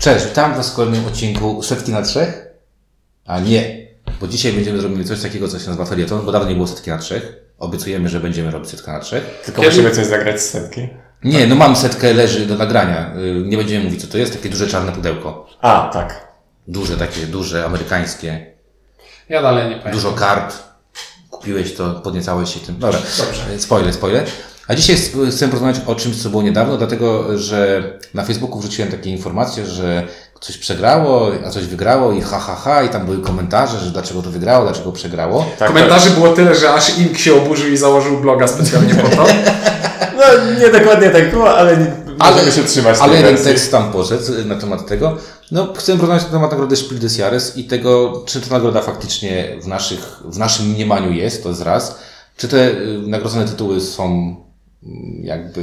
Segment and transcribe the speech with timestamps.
[0.00, 2.46] Cześć, witam w kolejnym odcinku Setki na Trzech.
[3.26, 3.86] A nie,
[4.20, 6.90] bo dzisiaj będziemy robili coś takiego, co się nazywa felieton, bo dawno nie było Setki
[6.90, 7.32] na Trzech.
[7.58, 9.42] Obiecujemy, że będziemy robić Setkę na Trzech.
[9.44, 10.88] Tylko Kiedy- musimy coś zagrać z setki.
[11.24, 13.14] Nie, no mam setkę, leży do nagrania.
[13.16, 14.32] Y, Nie będziemy mówić, co to jest.
[14.32, 15.46] Takie duże czarne pudełko.
[15.60, 16.28] A, tak.
[16.68, 18.46] Duże, takie duże, amerykańskie.
[19.28, 19.92] Ja dalej nie pamiętam.
[19.92, 20.62] Dużo kart.
[21.30, 22.78] Kupiłeś to, podniecałeś się tym.
[22.78, 23.42] Dobra, Dobrze.
[23.54, 24.26] E, spoiler, spoiler.
[24.68, 24.96] A dzisiaj
[25.30, 27.82] chcę porozmawiać o czymś, co było niedawno, dlatego, że
[28.14, 30.02] na Facebooku wrzuciłem takie informacje, że
[30.40, 34.22] coś przegrało, a coś wygrało i ha, ha, ha, i tam były komentarze, że dlaczego
[34.22, 35.46] to wygrało, dlaczego przegrało.
[35.58, 39.24] tak Komentarzy było tyle, że aż Ink się oburzył i założył bloga specjalnie po to.
[39.24, 40.12] tak.
[40.16, 43.52] No, nie dokładnie tak było, ale nie, możemy się trzymać Ale jeden wersji.
[43.52, 45.16] tekst tam poszedł na temat tego.
[45.52, 49.56] No, chcę porozmawiać na temat nagrody Spiel des Jahres i tego, czy ta nagroda faktycznie
[49.62, 51.98] w, naszych, w naszym mniemaniu jest, to jest raz.
[52.36, 54.36] Czy te y, nagrodzone tytuły są
[55.22, 55.62] jakby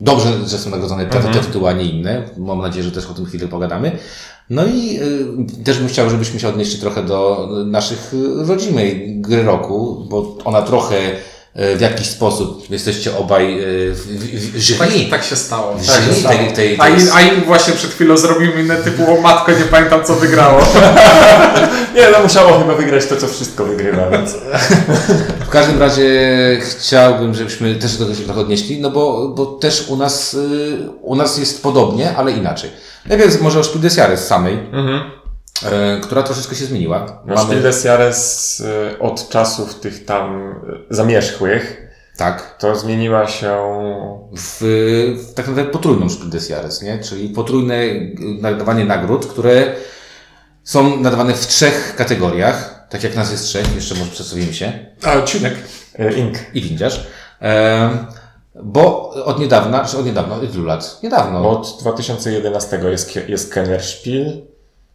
[0.00, 2.22] dobrze, że są nagrodzone te, te tytuły, a nie inne.
[2.36, 3.98] Mam nadzieję, że też o tym chwilę pogadamy.
[4.50, 4.98] No i
[5.60, 10.38] y, też bym chciał, żebyśmy się odnieśli trochę do naszych y, rodzimej gry roku, bo
[10.44, 10.96] ona trochę
[11.76, 13.58] w jakiś sposób jesteście obaj
[13.92, 14.78] w, w, w jury.
[14.78, 15.74] Tak, tak się stało.
[15.86, 16.36] Tak się stało.
[16.36, 19.64] tej, tej, A, tej, a Ink właśnie przed chwilą zrobił minę typu o matko, nie
[19.64, 20.60] pamiętam co wygrało.
[21.94, 24.34] Nie, no musiało chyba wygrać to, co wszystko wygrywa, więc...
[25.46, 26.10] W każdym razie
[26.60, 30.78] chciałbym, żebyśmy też do tego się trochę odnieśli, no bo, bo też u nas, y,
[31.02, 32.70] u nas jest podobnie, ale inaczej.
[33.06, 35.17] Najpierw może o des Jahres samej, Mhm.
[35.62, 37.22] Y, która troszeczkę się zmieniła.
[37.26, 40.52] No, Spiel des Jahres y, od czasów tych tam
[40.90, 43.56] y, zamierzchłych, Tak, to zmieniła się...
[44.36, 44.58] w,
[45.18, 46.98] w tak naprawdę potrójną Spiel des Jahres, nie?
[46.98, 47.76] Czyli potrójne
[48.40, 49.74] nadawanie nagród, które
[50.64, 52.86] są nadawane w trzech kategoriach.
[52.90, 54.72] Tak jak nas jest trzech, jeszcze może przedstawimy się.
[55.04, 55.54] A, odcinek.
[56.16, 56.38] Ink.
[56.54, 57.06] I windziarz.
[57.40, 58.06] Em,
[58.62, 60.98] bo od niedawna, czy od niedawna, od ilu lat?
[61.02, 61.50] Niedawno.
[61.50, 64.42] Od 2011 jest, jest Kenner Spiel.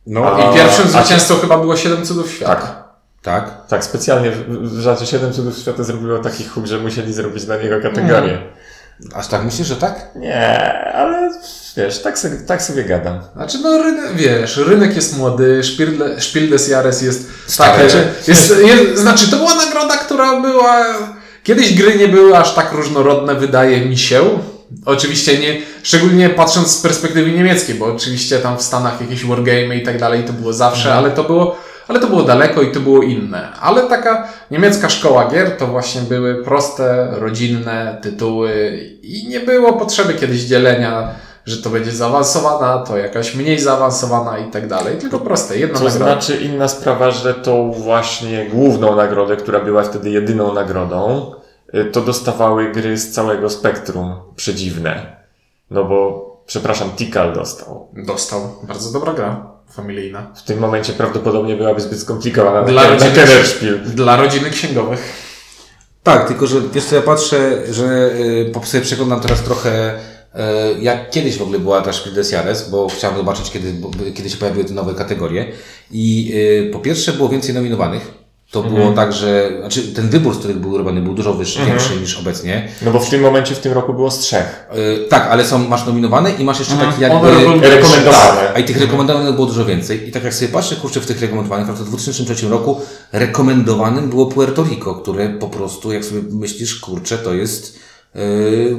[0.07, 2.55] No, a- I pierwszym zwycięzcą chyba było 7 cudów świata.
[2.55, 2.83] Tak.
[3.21, 3.67] tak.
[3.67, 7.57] Tak, specjalnie w, w Rzadzie 7 cudów świata zrobiło taki huk, że musieli zrobić na
[7.57, 8.37] niego kategorię.
[9.15, 10.09] Aż tak myślisz, że tak?
[10.15, 11.31] Nie, ale
[11.77, 13.19] wiesz, tak sobie, tak sobie gadam.
[13.35, 17.83] Znaczy, no rynek, wiesz, rynek jest młody, Spiel, Spiel des Jahres jest Stary.
[17.87, 20.85] takie, jest, jest, znaczy to była nagroda, która była,
[21.43, 24.23] kiedyś gry nie były aż tak różnorodne, wydaje mi się.
[24.85, 29.83] Oczywiście nie, szczególnie patrząc z perspektywy niemieckiej, bo oczywiście tam w Stanach jakieś wargame i
[29.83, 31.55] tak dalej to było zawsze, ale to było,
[31.87, 33.51] ale to było daleko i to było inne.
[33.61, 40.13] Ale taka niemiecka szkoła gier to właśnie były proste, rodzinne tytuły i nie było potrzeby
[40.13, 41.09] kiedyś dzielenia,
[41.45, 45.83] że to będzie zaawansowana, to jakaś mniej zaawansowana i tak dalej, tylko proste, jedna To
[45.85, 46.05] nagroda.
[46.11, 51.31] znaczy inna sprawa, że tą właśnie główną nagrodę, która była wtedy jedyną nagrodą,
[51.91, 55.15] to dostawały gry z całego spektrum przedziwne.
[55.69, 57.87] No bo, przepraszam, Tikal dostał.
[57.93, 58.55] Dostał.
[58.63, 59.53] Bardzo dobra gra.
[59.71, 60.31] Familijna.
[60.35, 63.79] W tym momencie prawdopodobnie byłaby zbyt skomplikowana Dla na, na rodziny- Kennerspiel.
[63.85, 65.13] Dla rodziny księgowych.
[66.03, 68.11] Tak, tylko że wiesz co, ja patrzę, że
[68.47, 69.99] y, po sobie przeglądam teraz trochę y,
[70.81, 73.73] jak kiedyś w ogóle była ta Spiel des Jahres, bo chciałem zobaczyć, kiedy,
[74.13, 75.51] kiedy się pojawiły te nowe kategorie.
[75.91, 76.31] I
[76.67, 78.22] y, po pierwsze było więcej nominowanych.
[78.53, 81.95] To było tak, że znaczy, ten wybór, z których był robiony, był dużo wyższy, większy
[81.95, 82.67] niż obecnie.
[82.81, 84.67] No bo w tym momencie, w tym roku było z trzech.
[84.75, 87.27] Y, tak, ale są, masz nominowane i masz jeszcze taki jakby...
[87.27, 88.41] Honorable Rekomendowane.
[88.41, 90.09] Tak, a i tych rekomendowanych było dużo więcej.
[90.09, 92.81] I tak jak sobie patrzę, kurczę, w tych rekomendowanych, w 2003 roku
[93.11, 97.79] rekomendowanym było Puerto Rico, które po prostu, jak sobie myślisz, kurczę, to jest
[98.15, 98.77] yy,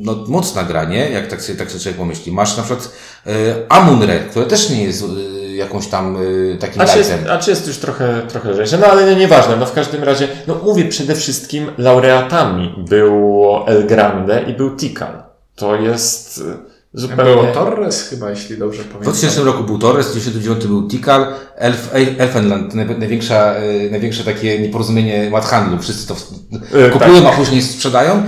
[0.00, 1.10] no, mocna gra, nie?
[1.10, 2.32] Jak tak sobie, tak sobie człowiek pomyśli.
[2.32, 2.90] Masz na przykład
[3.26, 3.32] yy,
[3.68, 7.50] Amunre, które też nie jest yy, jakąś tam yy, takim A czy, jest, a czy
[7.50, 8.78] jest już trochę, trochę lżejsze?
[8.78, 9.56] No ale nie, nieważne.
[9.56, 12.74] No w każdym razie, no mówię przede wszystkim laureatami.
[12.88, 15.22] Było El Grande i był Tikal.
[15.54, 17.32] To jest y, zupełnie...
[17.32, 19.02] Było Torres chyba, jeśli dobrze W pamiętam.
[19.12, 21.26] 2000 roku był Torres, w 1999 był Tikal,
[21.56, 25.78] Elf, El- Elfenland, naj- największa, yy, największe takie nieporozumienie mat handlu.
[25.78, 26.30] Wszyscy to w-
[26.74, 28.22] Yy, kupują, a później sprzedają.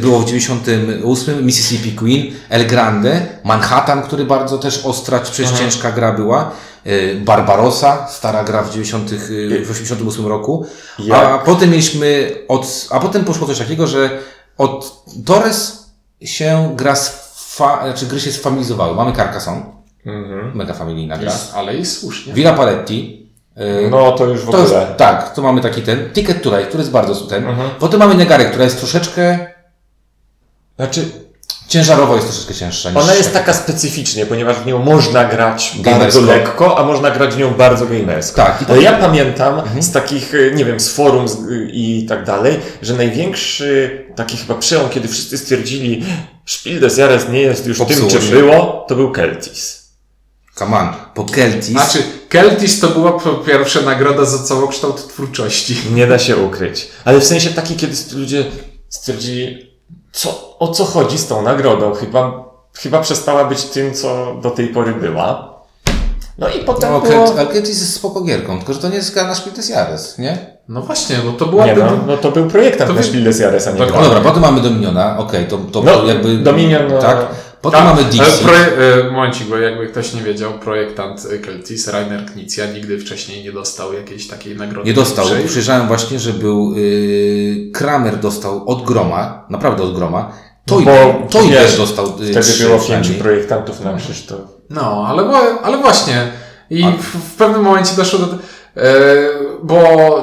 [0.00, 6.12] Było w 98 Mississippi Queen, El Grande, Manhattan, który bardzo też ostra, przecież ciężka gra
[6.12, 6.50] była.
[7.24, 10.66] Barbarossa, stara gra w 90, yy, w 88 roku.
[10.98, 11.44] A Jak?
[11.44, 14.18] potem mieliśmy od, a potem poszło coś takiego, że
[14.58, 15.86] od Torres
[16.22, 16.94] się gra
[17.60, 18.94] sfa, znaczy gry się sfamilizowały.
[18.96, 19.62] Mamy Carcassonne,
[20.06, 20.56] Mhm.
[20.56, 21.32] mega familijna gra.
[21.54, 22.32] Ale i słusznie.
[22.32, 23.30] Villa Paletti.
[23.56, 24.94] yy, No to już w to jest, ogóle.
[24.96, 26.10] tak, to mamy taki ten.
[26.12, 27.46] Ticket Ride, który jest bardzo ten.
[27.46, 27.70] Mhm.
[27.78, 29.46] Potem mamy Negarę, która jest troszeczkę,
[30.76, 31.10] Znaczy,
[31.70, 36.20] Ciężarowo jest troszeczkę cięższa niż Ona jest taka specyficznie, ponieważ w nią można grać Gamersko.
[36.20, 38.36] bardzo lekko, a można grać w nią bardzo gamersko.
[38.36, 42.60] Tak, potem- ja pamiętam z takich, y, nie wiem, z forum y, i tak dalej,
[42.82, 46.04] że największy taki chyba przełom, kiedy wszyscy stwierdzili,
[46.46, 48.34] Spiel des Jahres nie jest już Popsuło tym, czym się.
[48.36, 49.80] było, to był Keltis.
[50.54, 51.64] Come on, po Keltis.
[51.70, 55.76] Znaczy, Keltis to była po pierwsze nagroda za całokształt twórczości.
[55.94, 56.88] Nie da się ukryć.
[57.04, 58.44] Ale w sensie taki, kiedy ludzie
[58.88, 59.69] stwierdzili,
[60.12, 61.94] co, o co chodzi z tą nagrodą?
[61.94, 62.44] Chyba,
[62.78, 65.50] chyba przestała być tym, co do tej pory była.
[66.38, 67.30] No i potem no, było...
[67.52, 70.56] Keltis jest spoko gierką, tylko że to nie jest gra na Spiel des Jahres, nie?
[70.68, 71.66] No właśnie, bo to była...
[71.66, 73.88] Nie no, no to był projektant To na wie- Spiel des Jahres, a nie Tak,
[73.88, 73.98] gra.
[73.98, 76.38] No dobra, potem mamy Dominiona, okej, to, to No, jakby...
[76.38, 77.26] Dominion, no- Tak.
[77.62, 78.46] Potem A, mamy ale Dixie.
[78.46, 83.44] Proje- e, momencik, bo jakby ktoś nie wiedział, projektant e, Keltis, Rainer Knizia, nigdy wcześniej
[83.44, 84.88] nie dostał jakiejś takiej nagrody.
[84.88, 85.24] Nie dostał.
[85.26, 85.46] większej.
[85.48, 90.32] Przyjrzałem właśnie, że był yy, Kramer dostał od groma, naprawdę od groma.
[90.66, 90.84] To Bo, i
[91.32, 92.06] to i wiesz, też dostał.
[92.06, 94.40] Yy, Wtedy trzy było pięciu projektantów na Krzysztof.
[94.70, 95.22] No, ale,
[95.62, 96.28] ale właśnie.
[96.70, 98.26] I w, w pewnym momencie doszło do.
[98.26, 98.96] E,
[99.62, 99.80] bo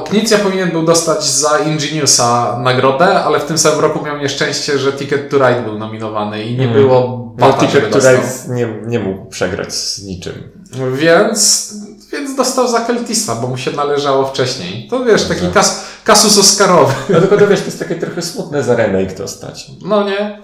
[0.08, 4.92] Knizia powinien był dostać za Ingeniusa nagrodę, ale w tym samym roku miał nieszczęście, że
[4.92, 6.82] Ticket to Ride był nominowany i nie Mhm.
[6.82, 7.52] było To
[7.90, 8.14] dostał.
[8.14, 10.34] Ride nie, nie mógł przegrać z niczym.
[10.96, 11.72] Więc,
[12.12, 14.88] więc dostał za Keltisa, bo mu się należało wcześniej.
[14.90, 15.54] To wiesz, taki Dobrze.
[15.54, 16.94] kas, kasus Oscarowy.
[17.08, 19.66] No tylko to wiesz, to jest takie trochę smutne za remake dostać.
[19.84, 20.38] No nie?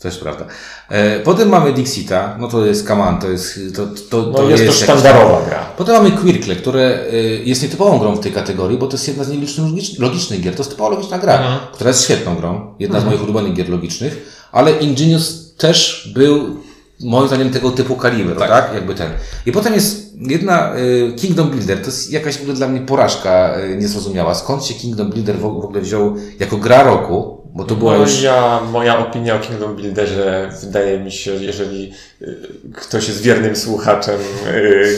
[0.00, 0.44] To jest prawda.
[0.88, 3.60] E, potem mamy Dixita, no to jest Kaman, to jest.
[3.76, 5.58] To, to, No to jest to jakiś- sztandarowa gra.
[5.76, 9.24] Potem mamy Quirkle, które y, jest nietypową grą w tej kategorii, bo to jest jedna
[9.24, 10.54] z nielicznych logicz- logicznych gier.
[10.54, 11.58] To jest typowa logiczna gra, Mhm.
[11.72, 12.74] która jest świetną grą.
[12.78, 16.56] Jedna z moich ulubionych gier logicznych, ale Ingenious też był
[17.00, 18.70] moim zdaniem tego typu kaliber, tak?
[18.74, 19.10] Jakby ten.
[19.46, 23.58] I potem jest jedna y, Kingdom Builder, to jest jakaś w ogóle dla mnie porażka
[23.58, 24.34] y, niezrozumiała.
[24.34, 27.42] Skąd się Kingdom Builder w, ogóle wziął jako gra roku?
[27.54, 28.22] Bo to była No już...
[28.22, 32.36] ja, moja opinia o Kingdom Builderze wydaje mi się, jeżeli y,
[32.74, 34.20] ktoś jest wiernym słuchaczem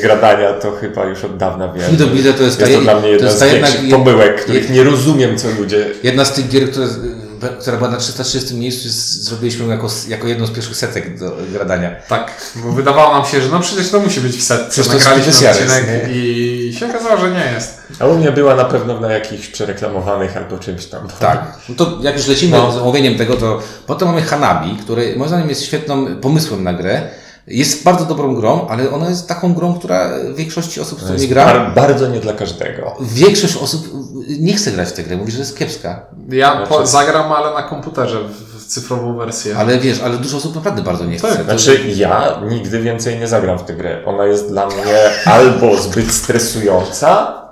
[0.02, 1.80] gradania, to chyba już od dawna wie.
[1.86, 4.70] Kingdom Builder to jest, Jest ta, to dla mnie jedna jest z większych pomyłek, których
[4.70, 5.86] nie rozumiem, co ludzie...
[6.02, 6.86] Jedna z tych gier, które,
[7.48, 8.88] która była na 330 miejscu,
[9.22, 11.90] zrobiliśmy ją jako, jako jedną z pierwszych setek do gradania.
[12.08, 14.70] Tak, bo wydawało nam się, że no przecież to musi być w setce.
[14.70, 16.14] Przecież to jest odcinek nie?
[16.14, 17.78] i się okazało, że nie jest.
[18.00, 21.08] A u mnie była na pewno na jakichś przereklamowanych albo czymś tam.
[21.20, 21.58] Tak.
[21.68, 22.72] No to jak już lecimy No.
[22.72, 27.08] z omówieniem tego, to potem mamy Hanabi, który moim zdaniem jest świetnym pomysłem na grę.
[27.46, 31.44] Jest bardzo dobrą grą, ale ona jest taką grą, która większości osób, nie jest gra,
[31.44, 32.96] bar, bardzo nie dla każdego.
[33.00, 33.86] większość osób
[34.38, 36.06] nie chce grać w tę grę, mówi, że jest kiepska.
[36.28, 39.56] Ja po, Znaczy- zagram, ale na komputerze, w, cyfrową wersję.
[39.58, 41.28] Ale wiesz, ale dużo osób naprawdę bardzo nie chce.
[41.28, 44.02] Tak, To- Znaczy, ja nigdy więcej nie zagram w tę grę.
[44.06, 44.94] Ona jest dla mnie
[45.24, 47.43] albo zbyt stresująca,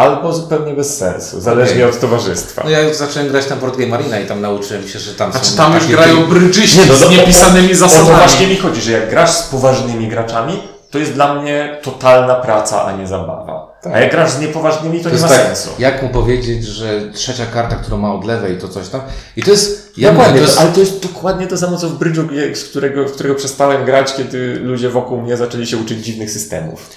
[0.00, 1.40] albo zupełnie bez sensu.
[1.40, 1.94] Zależnie Okej.
[1.94, 2.62] od towarzystwa.
[2.64, 5.30] No ja już zacząłem grać tam Board Game Arena i tam nauczyłem się, że tam
[5.32, 8.16] Znaczy są tam już grają brydżyści Nie, no, z no, niepisanymi O to zasadami.
[8.18, 12.84] właśnie mi chodzi, że jak grasz z poważnymi graczami, to jest dla mnie totalna praca,
[12.84, 13.70] a nie zabawa.
[13.82, 13.92] Tak.
[13.94, 15.70] A jak grasz z niepoważnymi, to, To nie ma tak, sensu.
[15.78, 19.00] jak mu powiedzieć, że trzecia karta, którą ma od lewej, to coś tam.
[19.36, 19.92] I to jest.
[19.96, 22.22] Ja Dokładnie, mówię, to to jest, ale to jest dokładnie to samo, co w Brydżu,
[22.54, 26.90] z którego, w którego przestałem grać, kiedy ludzie wokół mnie zaczęli się uczyć dziwnych systemów.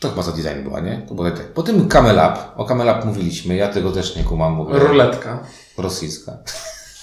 [0.00, 1.02] To chyba za design była, nie?
[1.08, 1.52] To było tak.
[1.52, 2.34] Potem Camel Up.
[2.56, 4.52] O Camel Up mówiliśmy, ja tego też nie kumam.
[4.52, 4.78] Mówię.
[4.78, 5.38] Ruletka.
[5.78, 6.32] Rosyjska.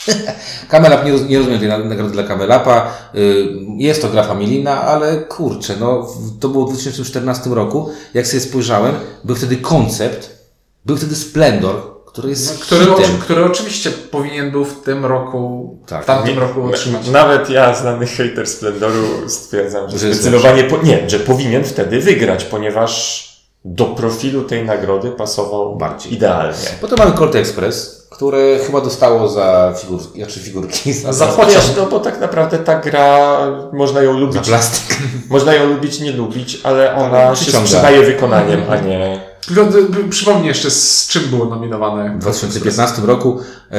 [0.69, 2.91] Camel Up, nie, roz- nie rozumiem tej na- nagrody dla Camel Upa.
[3.15, 3.47] Y,
[3.77, 7.89] Jest to gra familijna, ale kurczę, no, w- to było w 2014 roku.
[8.13, 10.47] Jak sobie spojrzałem, był wtedy koncept,
[10.85, 11.81] był wtedy Splendor,
[12.18, 13.18] który jest No, który, hitem.
[13.22, 16.04] który oczywiście powinien był w tym roku, Tak.
[16.04, 17.08] w tamtym Nie- roku otrzymać.
[17.08, 22.44] Nawet ja, znany hater Splendoru, stwierdzam, że Że zdecydowanie, po, nie, że powinien wtedy wygrać,
[22.44, 23.28] ponieważ
[23.66, 26.14] do profilu tej nagrody pasował Bardziej.
[26.14, 26.54] idealnie.
[26.81, 31.45] Potem mamy Colt Express, które chyba dostało za figurki, znaczy figurki, za, Za za.
[31.45, 33.38] Wiesz, no bo tak naprawdę ta gra,
[33.74, 34.97] można ją za lubić, plastik.
[35.30, 39.27] można ją lubić, nie lubić, ale ona Ale się sprzedaje wykonaniem, a nie...
[39.49, 39.63] D-
[40.09, 42.09] przypomnij jeszcze, z czym było nominowane.
[42.09, 43.39] W 2015 roku
[43.71, 43.75] e,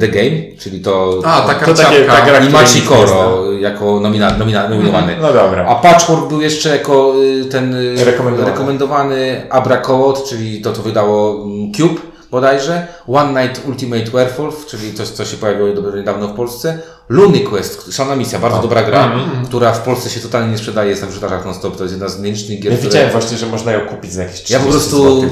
[0.00, 4.38] The Game, czyli to A, taka To takie- ta gra, i Maci Koro jako nomina,
[4.38, 5.16] nomina, nominowany.
[5.20, 5.66] No dobra.
[5.68, 8.50] A Patchwork był jeszcze jako y, ten y, Rekomendowany.
[8.52, 12.86] rekomendowany Abra Coot, czyli to, co wydało mm, Cube bodajże.
[13.08, 16.78] One Night Ultimate Werewolf, czyli coś, co się pojawiło niedawno w Polsce.
[17.08, 19.46] Luny Quest, szalona misja, bardzo dobra gra, Mhm.
[19.46, 22.20] która w Polsce się totalnie nie sprzedaje, jest na wyrzutaczach non-stop, to jest jedna z
[22.20, 22.90] nielicznych gier, Ja które...
[22.90, 25.24] widziałem właśnie, że można ją kupić za jakieś 30 Ja po prostu.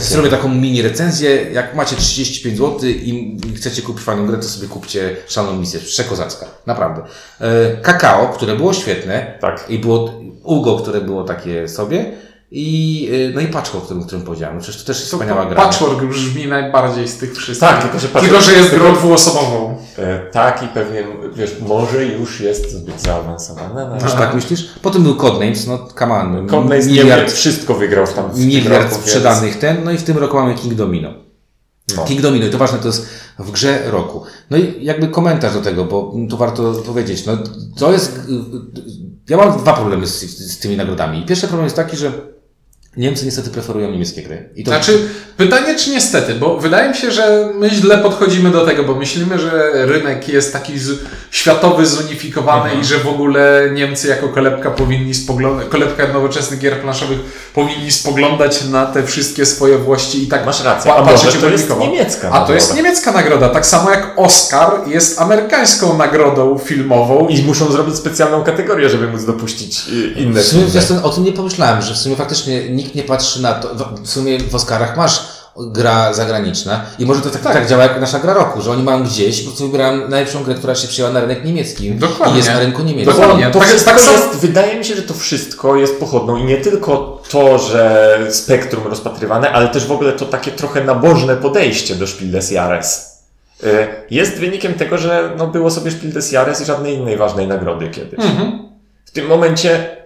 [0.00, 1.50] Zrobię taką mini recenzję.
[1.52, 5.80] Jak macie 35 zł i chcecie kupić fajną grę, to sobie kupcie szaloną misję.
[5.80, 6.46] Przekozacka.
[6.66, 7.02] Naprawdę.
[7.40, 9.38] E, Kakao, które było świetne.
[9.40, 9.64] Tak.
[9.68, 12.12] I było Ugo, które było takie sobie.
[12.52, 14.56] I, y, no i Patchwork, o którym, o którym powiedziałem.
[14.56, 15.56] No Przecież to też jest wspaniała gra.
[15.56, 17.68] Patchwork brzmi najbardziej z tych wszystkich.
[17.68, 19.76] Tak, tylko że Tylko, że jest grą dwuosobową.
[19.98, 23.88] E, tak i pewnie, wiesz, może już jest zbyt zaawansowana.
[23.88, 24.70] No, Aż tak myślisz?
[24.82, 26.48] Potem był Codenames, no come on.
[26.48, 30.02] Codenames nie miliard, wszystko wygrał w tam w miliard roku, sprzedanych ten, no i w
[30.02, 31.08] tym roku mamy King Domino.
[31.88, 32.04] Więc, no.
[32.04, 33.06] King Domino, i to ważne, to jest
[33.38, 34.22] w grze roku.
[34.50, 37.38] No i jakby komentarz do tego, bo tu warto powiedzieć, no
[37.78, 38.90] to jest, y, y,
[39.28, 40.20] ja mam dwa problemy z,
[40.52, 41.26] z tymi nagrodami.
[41.26, 42.12] Pierwszy problem jest taki, że
[42.96, 44.48] Niemcy niestety preferują niemieckie gry.
[44.56, 44.98] I to Znaczy,
[45.36, 49.38] pytanie czy niestety, bo wydaje mi się, że my źle podchodzimy do tego, bo myślimy,
[49.38, 50.98] że rynek jest taki z,
[51.30, 52.80] światowy, zunifikowany Mhm.
[52.80, 57.18] i że w ogóle Niemcy jako kolebka powinni spoglądać, kolebka nowoczesnych gier planszowych
[57.54, 61.68] powinni spoglądać na te wszystkie swoje włości i tak Masz rację, pa- patrzeć to jest
[61.80, 67.42] niemiecka A to jest niemiecka nagroda, tak samo jak Oscar jest amerykańską nagrodą filmową I
[67.42, 69.82] muszą zrobić specjalną kategorię, żeby móc dopuścić
[70.16, 73.42] inne W sumie wiesz, o tym nie pomyślałem, że w sumie faktycznie nikt nie patrzy
[73.42, 73.68] na to.
[73.74, 75.22] w- sumie w Oscarach masz
[75.56, 77.66] gra zagraniczna i może to tak, tak.
[77.68, 80.74] działa jak nasza gra roku, że oni mają gdzieś, po prostu wybrałem najlepszą grę, która
[80.74, 82.34] się przyjęła na rynek niemiecki Dokładnie.
[82.34, 83.16] i jest na rynku niemieckim.
[83.16, 83.50] Dokładnie.
[83.50, 86.56] To Tak- wszystko tak jest, wydaje mi się, że to wszystko jest pochodną i nie
[86.56, 92.06] tylko to, że spektrum rozpatrywane, ale też w ogóle to takie trochę nabożne podejście do
[92.06, 93.10] Spiel des Jahres.
[93.64, 97.46] Y, Jest wynikiem tego, że no, było sobie Spiel des Jahres i żadnej innej ważnej
[97.46, 98.20] nagrody kiedyś.
[98.24, 98.68] Mhm.
[99.04, 99.96] W tym momencie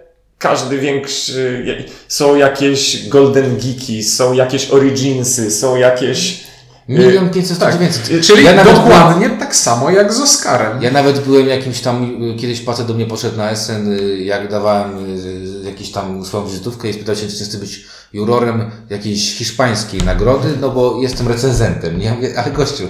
[0.49, 1.65] każdy większy,
[2.07, 6.45] są jakieś Golden Geeki, są jakieś Originsy, są jakieś...
[6.87, 7.73] Milion pięćset, tak.
[7.73, 8.09] dziewięćset.
[8.21, 10.81] Czyli ja dokładnie tak samo jak z Oscarem.
[10.81, 15.17] Ja nawet byłem jakimś tam, y, kiedyś facet do mnie podszedł na SN, jak dawałem
[15.63, 17.85] jakiś tam swoją wizytówkę i spytał się, czy chcę być
[18.15, 21.99] jurorem jakiejś hiszpańskiej nagrody, no bo jestem recenzentem.
[21.99, 22.05] Nie?
[22.05, 22.83] Ja mówię, ale gościu,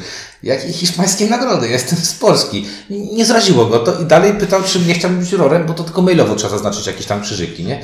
[0.43, 1.65] jakiej hiszpańskiej nagrody?
[1.65, 2.65] Ja jestem z Polski.
[2.89, 6.01] Nie zraziło go to i dalej pytał, czy nie chciałbym być jurorem, bo to tylko
[6.01, 7.81] mailowo trzeba zaznaczyć jakieś tam krzyżyki, nie?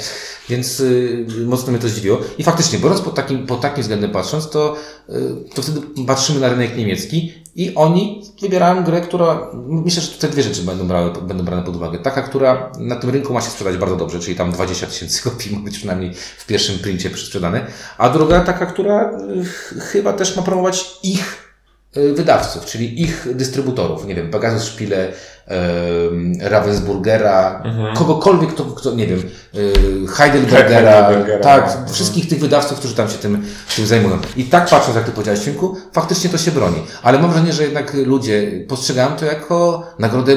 [0.50, 2.18] Więc y, mocno mnie to zdziwiło.
[2.38, 4.76] I faktycznie, biorąc pod takim, pod takim względem patrząc, to,
[5.10, 5.14] y,
[5.56, 10.44] to wtedy patrzymy na rynek niemiecki i oni wybierają grę, która, myślę, że te dwie
[10.44, 12.00] rzeczy będą, brały, będą brane pod uwagę.
[12.00, 15.56] Taka, która na tym rynku ma się sprzedać bardzo dobrze, czyli tam 20 tysięcy kopii
[15.56, 17.66] ma być przynajmniej w pierwszym princie sprzedane,
[17.98, 21.54] a druga taka, która y, ch- chyba też ma promować ich
[21.98, 25.08] y, wydawców, czyli ich dystrybutorów, nie wiem, Pegasus Spiele,
[25.48, 27.64] em, Ravensburgera,
[27.96, 29.20] kogokolwiek, kto, kto, nie wiem,
[29.56, 29.74] y,
[30.16, 31.64] Heidelbergera, Heidelbergera, tak.
[31.68, 31.88] Mhm.
[31.94, 33.46] wszystkich tych wydawców, którzy tam się tym,
[33.76, 34.18] tym zajmują.
[34.38, 36.78] I tak patrząc, jak ty powiedziałeś, Cinku, faktycznie to się broni.
[37.04, 40.32] Ale mam wrażenie, że jednak ludzie postrzegają to jako nagrodę,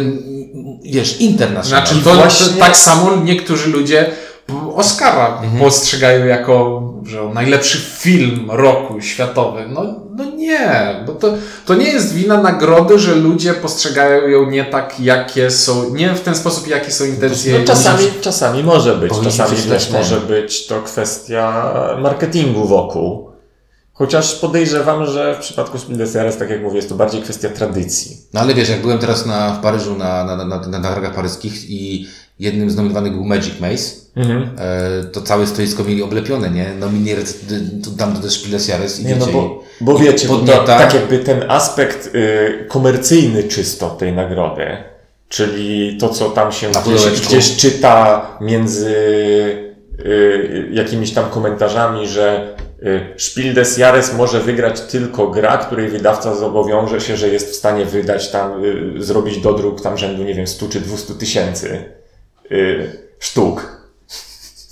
[0.85, 1.87] wiesz, internacjonalną.
[1.87, 4.11] Znaczy, to, właśnie- tak samo niektórzy ludzie
[4.75, 9.65] Oscara postrzegają jako że najlepszy film roku światowy.
[9.69, 11.35] No, no nie, bo to,
[11.67, 16.21] to nie jest wina nagrody, że ludzie postrzegają ją nie tak, jakie są, nie w
[16.21, 17.59] ten sposób, jakie są intencje.
[17.59, 19.97] No, czasami, czasami może być, czasami też ten.
[19.97, 23.35] może być to kwestia marketingu wokół.
[23.93, 28.17] Chociaż podejrzewam, że w przypadku des Jahres, tak jak mówię, jest to bardziej kwestia tradycji.
[28.33, 31.15] No ale wiesz, jak byłem teraz na, w Paryżu na, na, na, na, na targach
[31.15, 32.09] paryskich i
[32.39, 36.75] jednym z nominowanych był Magic Maze, e, to całe stoisko mieli oblepione, nie?
[36.75, 37.35] Nominiert,
[37.85, 40.37] tu tam też Spiel des Jahres i Nie, no wiecie, bo, bo i wiecie, bo
[40.37, 44.67] to, tak jakby ten aspekt y, komercyjny czysto tej nagrody,
[45.29, 48.91] czyli to, co tam się Na gdzieś, gdzieś czyta między
[50.01, 56.35] y, jakimiś tam komentarzami, że y, Spiel des Jahres może wygrać tylko gra, której wydawca
[56.35, 60.47] zobowiąże się, że jest w stanie wydać tam, y, zrobić dodruk tam rzędu, nie wiem,
[60.47, 61.85] 100 czy 200 tysięcy
[62.53, 63.74] y, sztuk.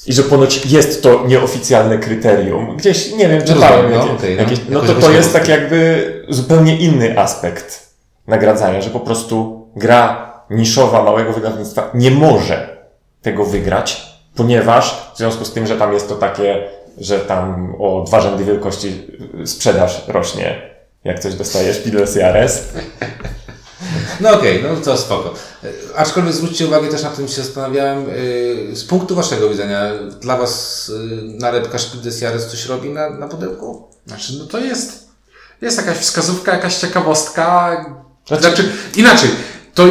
[0.06, 2.76] I że ponoć jest to nieoficjalne kryterium.
[2.76, 3.90] Gdzieś, nie wiem, czytałem.
[3.90, 4.42] no, jakie- okej, no.
[4.42, 7.92] jakieś, no to to jest tak jakby zupełnie inny aspekt
[8.26, 12.76] nagradzania, że po prostu gra niszowa małego wydawnictwa nie może
[13.22, 14.02] tego wygrać,
[14.36, 16.68] ponieważ w związku z tym, że tam jest to takie,
[16.98, 19.06] że tam o dwa rzędy wielkości
[19.44, 20.62] sprzedaż rośnie,
[21.04, 22.68] jak coś dostajesz, Piles Jares.
[24.20, 25.34] No okej, no to spoko.
[25.96, 27.98] Aczkolwiek zwróćcie uwagę, też nad tym się zastanawiałem,
[28.72, 29.80] e, z punktu waszego widzenia,
[30.20, 33.88] dla was e, nalepka Spiel des Jahres coś robi na, na pudełku?
[34.06, 35.08] Znaczy, no to jest,
[35.62, 37.76] jest jakaś wskazówka, jakaś ciekawostka.
[38.26, 39.30] Znaczy- Znaczy, inaczej,
[39.74, 39.84] to,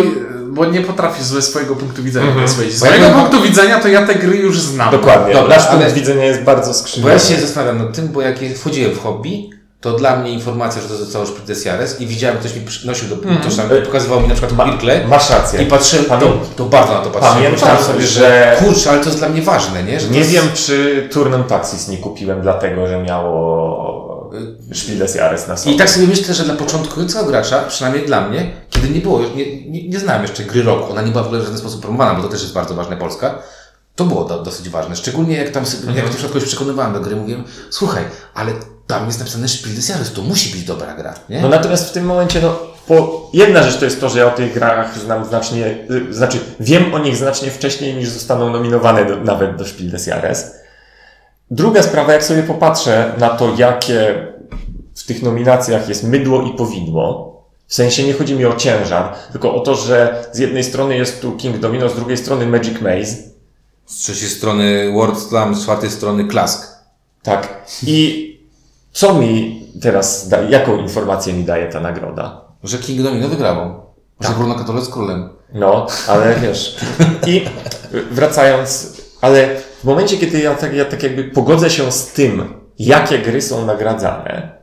[0.50, 2.48] bo nie potrafię ze swojego punktu widzenia Mhm.
[2.50, 2.76] powiedzieć.
[2.76, 4.92] Z Bo ja mojego bym- punktu widzenia to ja te gry już znam.
[4.92, 5.34] Dokładnie.
[5.34, 7.14] Dobra, Nasz punkt ale- widzenia jest bardzo Bo skrzywiony.
[7.14, 9.50] ja się zastanawiam nad tym, bo jak wchodziłem w hobby,
[9.82, 13.16] to dla mnie informacja, że to zostało des Jahres i widziałem, ktoś mi przynosił do
[13.16, 13.38] Mhm.
[13.42, 15.64] ktoś tam pokazywał mi na przykład Birkle masz rację.
[15.64, 17.56] i patrzyłem, to, to bardzo na to patrzyłem.
[17.56, 20.00] Pamiętam, sobie, że, kurczę, ale to jest dla mnie ważne, nie?
[20.00, 24.32] Że Nie jest, wiem, czy Turnem Taxis nie kupiłem dlatego, że miało
[24.74, 25.76] Spiel des Jahres na sobie.
[25.76, 29.66] I tak sobie myślę, że dla początkującego gracza, przynajmniej dla mnie, kiedy nie było, nie,
[29.66, 32.16] nie, nie znałem jeszcze gry roku, ona nie była w ogóle w żaden sposób promowana,
[32.16, 33.36] bo to też jest bardzo ważne Polska,
[33.96, 34.96] To było do, dosyć ważne.
[34.96, 38.52] Szczególnie jak tam, sobie- jak na przykład kogoś przekonywałem do gry, mówiłem, słuchaj, ale
[38.88, 41.42] tam jest napisane Spiel des Jahres, to musi być dobra gra, nie?
[41.42, 44.32] No natomiast w tym momencie, no, po, jedna rzecz to jest to, że ja o
[44.32, 45.66] tych grach znam znacznie,
[46.10, 50.08] y, znaczy wiem o nich znacznie wcześniej niż zostaną nominowane do, nawet do Spiel des
[50.08, 50.52] Jahres.
[51.52, 54.28] Druga sprawa, jak sobie popatrzę na to, jakie
[54.96, 57.32] w tych nominacjach jest mydło i powidło,
[57.68, 61.22] w sensie nie chodzi mi o ciężar, tylko o to, że z jednej strony jest
[61.22, 63.16] tu King Domino, z drugiej strony Magic Maze,
[63.86, 66.68] Z trzeciej strony World Slam, z czwartej strony Klask.
[67.24, 67.64] tak.
[67.88, 68.31] I
[68.92, 72.42] co mi teraz, da, jaką informację mi daje ta nagroda?
[72.64, 73.94] Że King Domino wygrało.
[74.22, 75.30] Że Bruno Catolo z królem.
[75.54, 76.76] No, ale wiesz.
[77.28, 77.46] I
[78.12, 79.48] wracając, ale
[79.80, 83.66] w momencie, kiedy ja tak, ja tak jakby pogodzę się z tym, jakie gry są
[83.66, 84.62] nagradzane,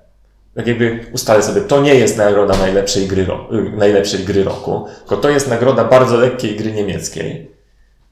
[0.56, 5.16] tak jakby ustalę sobie, to nie jest nagroda najlepszej gry, y, najlepszej gry roku, tylko
[5.16, 7.50] to jest nagroda bardzo lekkiej gry niemieckiej,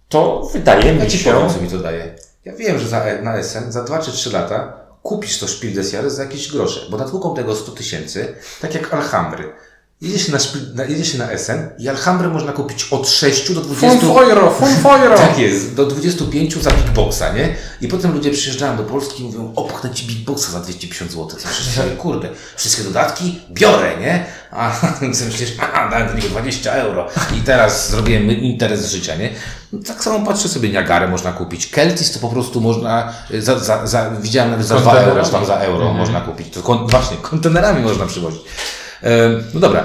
[0.08, 1.32] to wydaje Ja mi ci się...
[1.32, 2.14] powiem, co mi to daje.
[2.44, 5.92] Ja wiem, że za, na SN za 2 czy 3 lata kupisz to Spiel des
[5.92, 9.52] Jahres za jakieś grosze, bo nad luką tego 100 tysięcy, tak jak Alhambry.
[10.00, 13.52] Jedzie się na, Spiel- na, jedzie się na SN i Alhambrę można kupić od 6
[13.52, 14.00] do 20...
[14.00, 15.16] Fun euro, fun euro!
[15.16, 17.54] Tak jest, do 25 za Big Boxa, nie?
[17.80, 21.26] I potem ludzie przyjeżdżają do Polski i mówią, opchnę ci Big Boxa za 250 zł.
[21.26, 24.24] Co przecież, kurde, wszystkie dodatki biorę, nie?
[24.50, 29.30] A ty myślisz, a dałem do niego 20 euro i teraz zrobiłem interes życia, nie?
[29.72, 31.66] No, tak samo patrzę sobie, Niagarę można kupić.
[31.66, 35.46] Keltis to po prostu można, y, za, za, za, widziałem nawet za 2 euro, tam
[35.46, 36.54] za euro można kupić.
[36.54, 38.40] To kon, właśnie, kontenerami można przywozić.
[39.02, 39.84] E, No dobra, e,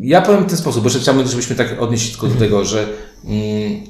[0.00, 2.86] ja powiem w ten sposób, bo jeszcze chciałbym, żebyśmy tak odnieść tylko do tego, że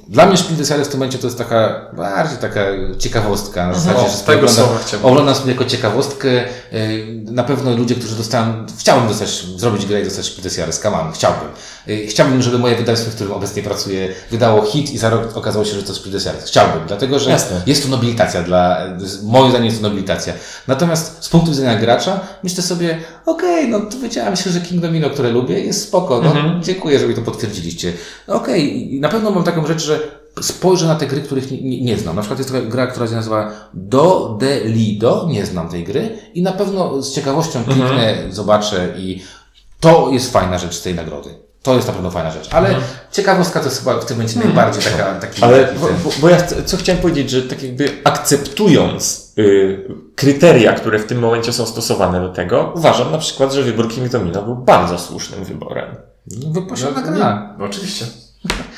[0.09, 2.61] dla mnie Spiel des Jahres w tym momencie to jest taka bardziej taka
[2.99, 3.67] ciekawostka.
[3.67, 4.79] Na zasadzie, O, że tego oglądam-.
[5.03, 6.29] Oglądam sobie jako ciekawostkę.
[6.31, 6.49] e,
[7.25, 11.01] Na pewno ludzie, którzy dostałem, chciałbym dostać, zrobić grę i dostać Spiel des Jahres, come
[11.01, 11.49] on, chciałbym.
[11.89, 15.65] E, Chciałbym, żeby moje wydawnictwo, w którym obecnie pracuję, wydało hit i za rok okazało
[15.65, 16.45] się, że to Spiel des Jahres.
[16.45, 17.63] Chciałbym, dlatego że Jasne.
[17.67, 18.79] jest to nobilitacja dla,
[19.23, 20.33] moim zdaniem jest to nobilitacja.
[20.69, 25.11] Natomiast z punktu widzenia gracza, myślę sobie, okej, no to wiedziałem się, że King Domino,
[25.11, 27.93] które lubię, jest spoko, no dziękuję, że mi to potwierdziliście.
[28.27, 30.01] Okej, i na pewno mam taką rzecz, że
[30.43, 32.17] spojrzę na te gry, których nie, nie, nie znam.
[32.17, 36.19] Na przykład jest taka gra, która się nazywa Do de Lido, nie znam tej gry
[36.35, 39.23] i na pewno z ciekawością kliknę, zobaczę i
[39.81, 41.31] to jest fajna rzecz z tej nagrody.
[41.63, 42.75] To jest na pewno fajna rzecz, ale
[43.13, 46.29] ciekawostka to jest chyba w tym momencie najbardziej taka, taki Ale taki bo, bo, bo
[46.29, 51.53] ja chcę, co chciałem powiedzieć, że tak jakby akceptując y, kryteria, które w tym momencie
[51.53, 55.97] są stosowane do tego, uważam na przykład, że wybór King Domino był bardzo słusznym wyborem.
[56.27, 57.57] no, wypasiona gra.
[57.59, 58.07] No, oczywiście.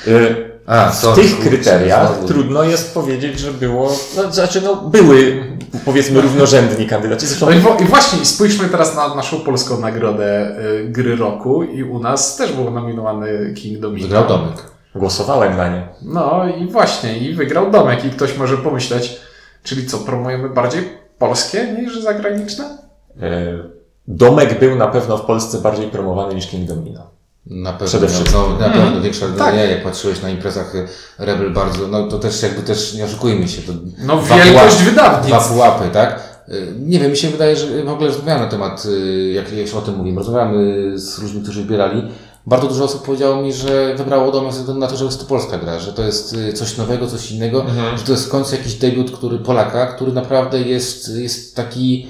[0.06, 2.28] Y, A, w sorry, tych kurczę, kryteriach znowu.
[2.28, 5.42] trudno jest powiedzieć, że było, no, znaczy no były
[5.84, 7.26] powiedzmy równorzędni kandydaci.
[7.26, 11.62] Zresztą No i, wo- i właśnie spójrzmy teraz na naszą polską nagrodę y, gry roku
[11.62, 14.06] i u nas też był nominowany King Domino.
[14.08, 14.52] Wygrał Domek.
[14.94, 15.88] głosowałem na nie.
[16.02, 19.20] No i właśnie, i wygrał Domek i ktoś może pomyśleć,
[19.62, 22.78] czyli co, promujemy bardziej polskie niż zagraniczne?
[23.16, 27.10] Y, Domek był na pewno w Polsce bardziej promowany niż King Domino.
[27.50, 28.32] Na pewno, Przede wszystkim.
[28.34, 29.54] No, na pewno większa, no, tak.
[29.54, 30.86] nie, jak patrzyłeś na imprezach y,
[31.18, 35.28] Rebel bardzo, no to też jakby też, nie oszukujmy się, to No wielkość pułapy- wydawnictw.
[35.28, 36.20] Dwa pułapy, tak?
[36.48, 39.74] Y, Nie wiem, mi się wydaje, że w ogóle rozmawiałem na temat, y, jak już
[39.74, 42.02] o tym mówimy, rozmawiamy z ludźmi, którzy wybierali.
[42.46, 45.26] Bardzo dużo osób powiedziało mi, że wybrało Domek ze względu na to, że jest to
[45.26, 47.64] polska gra, że to jest coś nowego, coś innego,
[47.96, 52.06] że to jest w końcu jakiś debiut, który Polaka, który naprawdę jest, jest taki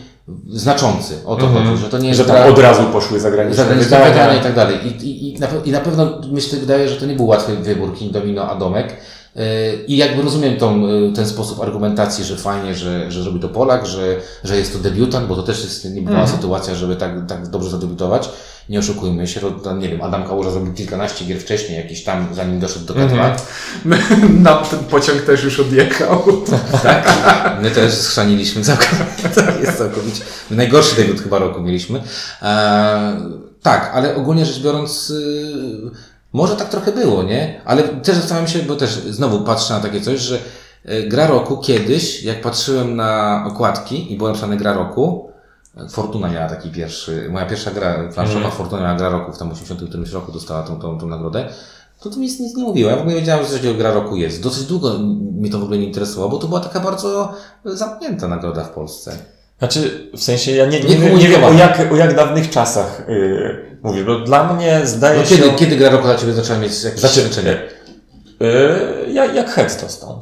[0.48, 1.14] znaczący.
[1.26, 4.08] O to chodzi, że to nie jest Że tam od razu poszły zagraniczne zagraniczne wydania
[4.08, 4.42] i wydania.
[4.42, 4.78] tak dalej.
[4.86, 7.94] I, i, i, na, I na pewno myślę, wydaje, że to nie był łatwy wybór
[7.98, 8.96] King Domino a Domek.
[9.36, 9.42] Yy,
[9.86, 13.86] I jakby rozumiem tą, yy, ten sposób argumentacji, że fajnie, że, że zrobi to Polak,
[13.86, 17.70] że, że jest to debiutant, bo to też jest niebywała sytuacja, żeby tak, tak dobrze
[17.70, 18.28] zadebiutować.
[18.68, 22.60] Nie oszukujmy się, to, nie wiem, Adam Kałuża zrobił kilkanaście gier wcześniej, jakieś tam, zanim
[22.60, 23.34] doszedł do K2.
[24.42, 26.22] Na ten pociąg też już odjechał.
[26.82, 27.12] Tak?
[27.62, 29.28] My też schrzaniliśmy całkowicie.
[29.34, 30.22] To jest całkowicie.
[30.50, 32.02] Najgorszy debiut chyba roku mieliśmy.
[32.42, 33.20] E,
[33.62, 35.90] tak, ale ogólnie rzecz biorąc, y,
[36.32, 37.60] może tak trochę było, nie?
[37.64, 40.38] Ale też zastanawiam się, bo też znowu patrzę na takie coś, że
[40.88, 45.30] y, gra roku kiedyś, jak patrzyłem na okładki i było napisane gra roku,
[45.90, 49.88] Fortuna miała taki pierwszy, moja pierwsza gra planszowa Fortuna miała gra roku w tam 80
[49.88, 51.48] którymś roku dostała tą, tą, tą nagrodę.
[52.00, 52.90] To to mi nic, nic nie mówiło.
[52.90, 54.42] Ja w ogóle nie wiedziałem, że coś takiego gra roku jest.
[54.42, 54.98] Dosyć długo
[55.32, 59.18] mnie to w ogóle nie interesowało, bo to była taka bardzo zamknięta nagroda w Polsce.
[59.60, 63.02] Znaczy, w sensie ja nie, nie, Nie nie, wiem o jak, o jak dawnych czasach
[63.08, 65.36] yy, mówię, bo dla mnie zdaje No się...
[65.36, 67.62] kiedy, kiedy gra roku dla Ciebie zaczęła mieć jakieś Znaczy, znaczenie?
[68.40, 70.20] Yy, jak, jak Hex dostał.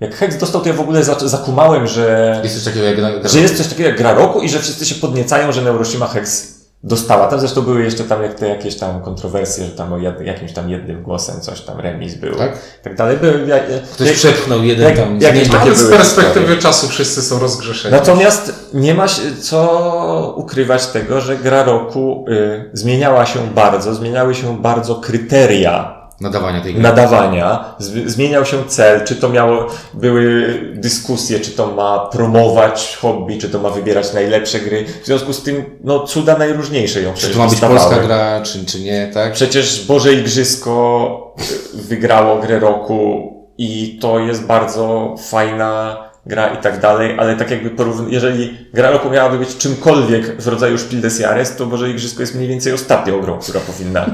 [0.00, 3.10] Jak Hex dostał, to ja w ogóle za, zakumałem, że, Jest coś takiego jak gra,
[3.20, 6.06] gra że jest coś takiego jak gra roku i że wszyscy się podniecają, że Neuroshima
[6.06, 6.55] Hex
[6.86, 7.26] dostała.
[7.26, 10.52] Tam zresztą były jeszcze tam jak te jakieś tam kontrowersje, że tam o jed, jakimś
[10.52, 12.34] tam jednym głosem coś tam remis był.
[12.34, 12.52] Tak?
[12.80, 13.16] I tak dalej.
[13.16, 13.56] Były, ja,
[13.92, 17.94] Ktoś jak- przepchnął jeden jak- tam takie Ale z były perspektywy czasu wszyscy są rozgrzeszeni.
[17.94, 24.34] Natomiast nie ma się co ukrywać tego, że gra roku y, zmieniała się bardzo, zmieniały
[24.34, 26.82] się bardzo kryteria nadawania tej gry.
[26.82, 27.74] nadawania,
[28.06, 33.58] zmieniał się cel, czy to miało, były dyskusje, czy to ma promować hobby, czy to
[33.58, 34.84] ma wybierać najlepsze gry.
[35.02, 38.64] W związku z tym, no cuda najróżniejsze ją Czy to ma być polska gra, czy,
[38.64, 39.32] czy nie, tak?
[39.32, 41.34] Przecież Boże Igrzysko
[41.74, 47.50] y, wygrało grę roku i to jest bardzo fajna gra i tak dalej, ale tak
[47.50, 51.90] jakby porówn- jeżeli gra roku miałaby być czymkolwiek w rodzaju Spiel des Jahres, to Boże
[51.90, 54.06] Igrzysko jest mniej więcej ostatnią grą, która powinna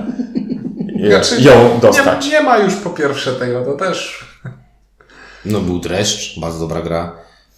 [1.09, 2.25] Znaczy, ją dostać.
[2.25, 4.25] Nie, nie ma już po pierwsze tego, to też.
[5.45, 7.13] No był Dreszcz, bardzo dobra gra.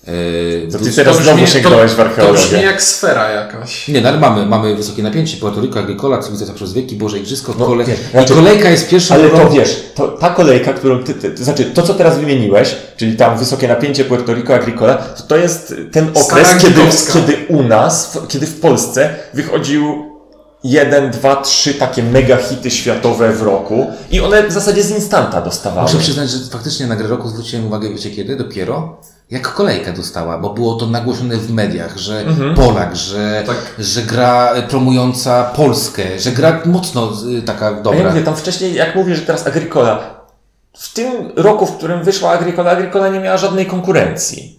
[0.07, 2.63] Yy, To ty teraz znowu sięgnąłeś w to brzmi archeologię.
[2.63, 3.89] jak sfera jakaś.
[3.89, 7.55] Nie, no ale mamy, mamy wysokie napięcie, Puerto Rico, Agricola, cywilizacja przez wieki, Boże Igrzysko,
[7.59, 7.85] No, kole...
[7.85, 11.45] i znaczy- kolejka jest pierwszą Ale to wiesz, to, ta kolejka, którą ty, ty, to
[11.45, 15.75] znaczy to, co teraz wymieniłeś, czyli tam wysokie napięcie Puerto Rico, Agricola, to to jest
[15.93, 16.81] ten okres, Stara kiedy,
[17.13, 20.14] kiedy u nas, w, kiedy w Polsce wychodził
[20.65, 25.41] jeden, dwa, trzy takie mega hity światowe w roku i one w zasadzie z instanta
[25.41, 25.83] dostawały.
[25.87, 28.37] Muszę przyznać, że faktycznie na grę roku zwróciłem uwagę, wiecie kiedy?
[28.37, 28.97] Dopiero
[29.31, 32.55] jak kolejka dostała, bo było to nagłośnione w mediach, że Mhm.
[32.55, 33.57] Polak, że, Tak.
[33.79, 38.09] że gra promująca Polskę, że gra mocno y, taka A ja dobra.
[38.11, 40.01] mówię, tam wcześniej, jak mówię, że teraz Agricola,
[40.79, 44.54] w tym roku, w którym wyszła Agricola, Agricola nie miała żadnej konkurencji.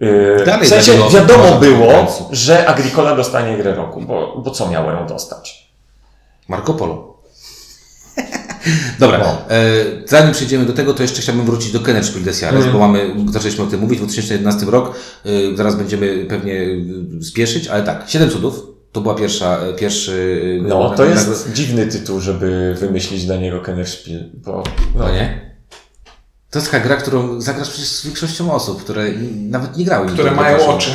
[0.00, 4.90] Yy, Dalej w sensie wiadomo było, że Agricola dostanie grę roku, bo, bo co miało
[4.90, 5.70] ją dostać?
[6.48, 7.16] Marco Polo.
[9.00, 9.54] Dobra, No.
[9.54, 9.74] e,
[10.06, 12.72] zanim przejdziemy do tego, to jeszcze chciałbym wrócić do Kennerspiel des Jahres, Mhm.
[12.72, 16.60] bo mamy, zaczęliśmy o tym mówić, 2011 rok, e, zaraz będziemy pewnie
[17.20, 20.40] e, spieszyć, ale tak, Siedem cudów, to była pierwsza, pierwszy...
[20.62, 24.62] No, to nagro- jest dziwny tytuł, żeby wymyślić dla niego Kennerspiel, bo
[24.94, 25.45] no, No nie?
[26.50, 29.04] To jest taka gra, którą zagrasz przecież z większością osób, które
[29.36, 30.06] nawet nie grały.
[30.08, 30.74] Które mają Warsaw.
[30.74, 30.90] oczy.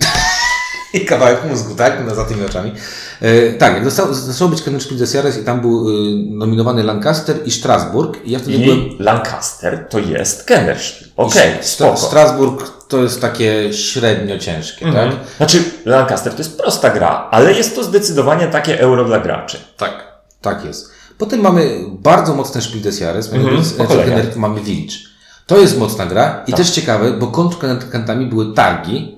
[0.94, 1.92] I kawałek mózgu, tak?
[2.06, 2.74] No, za tymi oczami.
[3.20, 5.92] E, tak, jak został, zaczął być Kennerspiel des Jahres i tam był y,
[6.30, 8.78] nominowany Lancaster i Strasburg i ja wtedy byłem...
[8.78, 11.08] i Lancaster to jest Kennerspiel.
[11.16, 11.96] Okej, Stra- spoko.
[11.96, 15.10] Strasburg to jest takie średnio ciężkie, Mhm.
[15.10, 15.20] tak?
[15.36, 19.58] Znaczy, Lancaster to jest prosta gra, ale jest to zdecydowanie takie euro dla graczy.
[19.76, 19.92] Tak.
[20.40, 20.90] Tak jest.
[21.20, 24.10] Potem mamy bardzo mocny Spiel des Jahres, Mhm, kolei.
[24.10, 24.96] gener- mamy Village.
[25.46, 26.56] To jest mocna gra i Tak.
[26.60, 29.16] też ciekawe, bo kontrkantami były targi.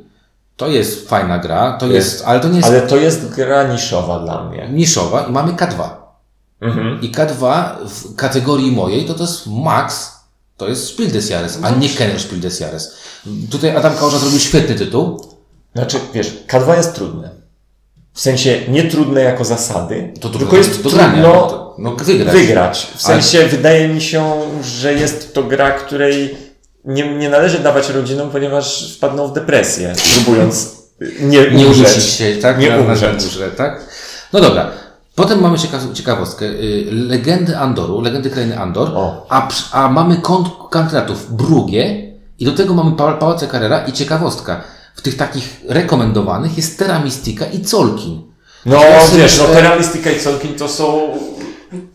[0.56, 2.24] To jest fajna gra, to jest, Jest.
[2.26, 4.68] ale to nie jest Ale to jest gra niszowa dla mnie.
[4.72, 5.88] niszowa i mamy K2.
[6.60, 7.00] Mhm.
[7.02, 10.12] I K2 w kategorii mojej to to jest max,
[10.56, 12.94] to jest Spiel des Jahres, a nie Kenner Spiel des Jahres.
[13.50, 15.24] Tutaj Adam Kałuża zrobił świetny tytuł.
[15.74, 17.30] Znaczy, wiesz, K2 jest trudne.
[18.12, 21.61] W sensie nie trudne jako zasady, To tylko jest do trudno.
[21.78, 22.34] No, wygrać.
[22.34, 22.88] wygrać.
[22.96, 24.32] W sensie wydaje mi się,
[24.64, 26.36] że jest to gra, której
[26.84, 30.76] nie, nie należy dawać rodzinom, ponieważ wpadną w depresję, próbując
[31.20, 32.04] nie, nie umrzeć.
[32.04, 32.58] się, tak?
[32.58, 33.24] Nie umrzeć.
[33.24, 33.80] górze, tak?
[34.32, 34.70] No dobra.
[35.14, 36.44] Potem mamy ciekaw- ciekawostkę.
[36.44, 38.90] Y, Legendy Andoru, legendy krainy Andor,
[39.28, 44.60] a, a mamy kont kandydatów Brugie i do tego mamy pa Pałace Carrera i ciekawostka.
[44.94, 48.22] W tych takich rekomendowanych jest Terra Mystica i Colkin.
[48.66, 48.80] No
[49.16, 51.00] wiesz, no Terra Mystica i Solkin to są...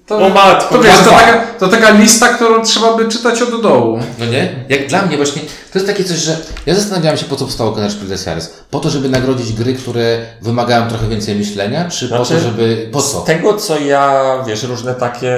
[0.08, 3.62] To, O matko, to wiesz, to taka, to taka lista, którą trzeba by czytać od
[3.62, 4.00] dołu.
[4.20, 4.65] No nie?
[4.70, 7.72] Jak dla mnie właśnie, to jest takie coś, że ja zastanawiałem się, po co powstało
[7.72, 8.54] Kenner Spiel des Jahres.
[8.72, 12.89] Po to, żeby nagrodzić gry, które wymagają trochę więcej myślenia, czy po Znaczy, to, żeby...
[12.91, 13.22] Po co?
[13.22, 15.38] Z tego, co ja, wiesz, różne takie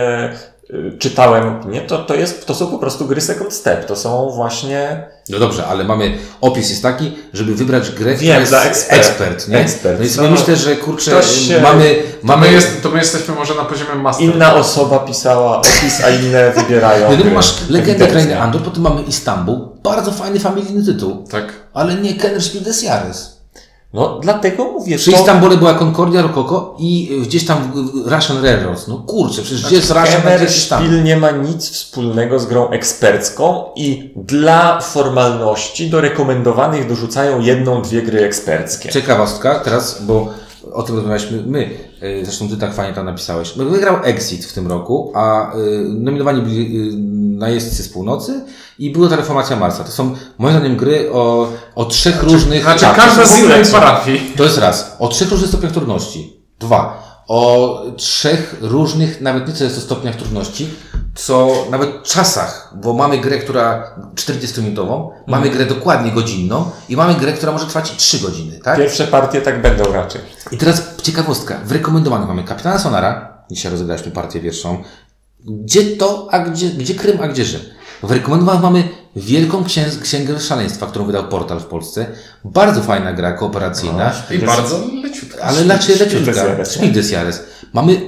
[0.99, 3.85] czytałem, nie, to, to, jest, to są po prostu gry second step.
[3.85, 5.07] To są właśnie...
[5.29, 8.99] No dobrze, ale mamy, opis jest taki, żeby wybrać grę, która jest dla ekspert.
[8.99, 9.57] ekspert, nie?
[9.57, 9.99] Ekspert.
[9.99, 12.97] No i sobie No, myślę, że kurczę, się- mamy, To mamy, my, jest, to my
[12.99, 14.25] jesteśmy może na poziomie master.
[14.25, 17.31] Inna osoba pisała opis, a inne wybierają no, no, gry.
[17.31, 18.07] masz Legendę.
[18.07, 21.53] Krainy Andor, potem mamy Istanbul, bardzo fajny familijny tytuł, Tak.
[21.73, 23.38] ale nie Kenner Spiel des Jahres.
[23.93, 25.17] No, dlatego mówię, Przy to...
[25.17, 28.87] Istambule była Concordia Rococo i y, gdzieś tam w Russian Railroads.
[28.87, 30.87] No kurczę, przecież gdzie jest Russian, a gdzie jest Istanbul?
[30.87, 37.81] Spiel nie ma nic wspólnego z grą ekspercką i dla formalności do rekomendowanych dorzucają jedną,
[37.81, 38.89] dwie gry eksperckie.
[38.89, 40.33] Ciekawostka teraz, bo
[40.73, 41.69] o tym rozmawialiśmy my,
[42.03, 43.53] y, zresztą ty tak fajnie tam napisałeś.
[43.53, 48.41] Wygrał Exit w tym roku, a y, nominowani byli y, najeźdźcy z północy
[48.79, 49.83] i była ta Reformacja Marsa.
[49.83, 52.63] To są moim zdaniem gry o, o trzech różnych...
[52.63, 54.33] Znaczy tak, każda z innej parafii.
[54.37, 56.39] To jest raz, o trzech różnych stopniach trudności.
[56.59, 60.69] Dwa, o trzech różnych, nawet nie co jest to stopniach trudności,
[61.15, 67.33] co nawet czasach, bo mamy grę, która 40-minutową, mamy grę dokładnie godzinną i mamy grę,
[67.33, 68.77] która może trwać i 3 godziny, tak?
[68.77, 70.21] Pierwsze partie tak będą raczej.
[70.51, 71.59] I teraz ciekawostka.
[71.65, 73.43] W rekomendowanych mamy Kapitana Sonara.
[73.51, 74.83] Dzisiaj rozegraliśmy partię pierwszą.
[75.45, 77.61] Gdzie to, a gdzie, gdzie Krym, a gdzie Rzym?
[78.03, 78.83] W rekomendowanych mamy
[79.15, 82.05] Wielką Księg Księgę Szaleństwa, którą wydał Portal w Polsce.
[82.45, 84.11] Bardzo fajna gra kooperacyjna.
[84.31, 85.43] I bardzo leciutka.
[85.43, 86.43] Ale des leciutka.
[86.43, 87.43] Jahres, Szpil des Jahres.
[87.73, 88.01] Mamy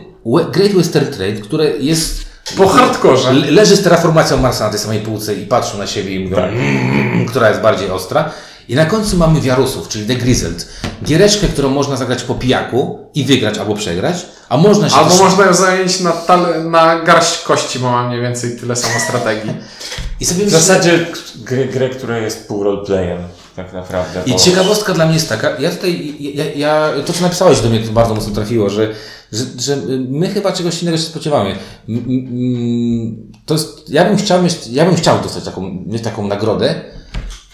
[0.52, 2.32] Great Western Trade, które jest...
[2.58, 3.34] Po hardkorze.
[3.34, 6.36] Le- Leży z terraformacją Marsa na tej samej półce i patrzą na siebie i mówią,
[6.36, 6.52] Tak.
[6.52, 8.32] mm, która jest bardziej ostra.
[8.72, 10.68] I na końcu mamy Wiarusów, czyli The Grizzled.
[11.06, 15.20] Giereczkę, którą można zagrać po pijaku i wygrać albo przegrać, a można się Albo też...
[15.20, 19.54] można ją zająć na, tale, na garść kości, bo mam mniej więcej tyle samo strategii.
[20.20, 23.18] I sobie W zasadzie grę, grę która jest pół roleplayem,
[23.56, 24.22] tak naprawdę.
[24.26, 27.70] I bo- ciekawostka dla mnie jest taka, ja tutaj, ja, ja, to co napisałeś do
[27.70, 28.90] mnie to bardzo mocno trafiło, że,
[29.32, 29.78] że, że
[30.10, 31.50] my chyba czegoś innego się spodziewamy.
[31.50, 31.58] M-
[31.90, 36.28] m- m- To jest, ja bym chciał mieć, ja bym chciał dostać taką, mieć taką
[36.28, 36.82] nagrodę,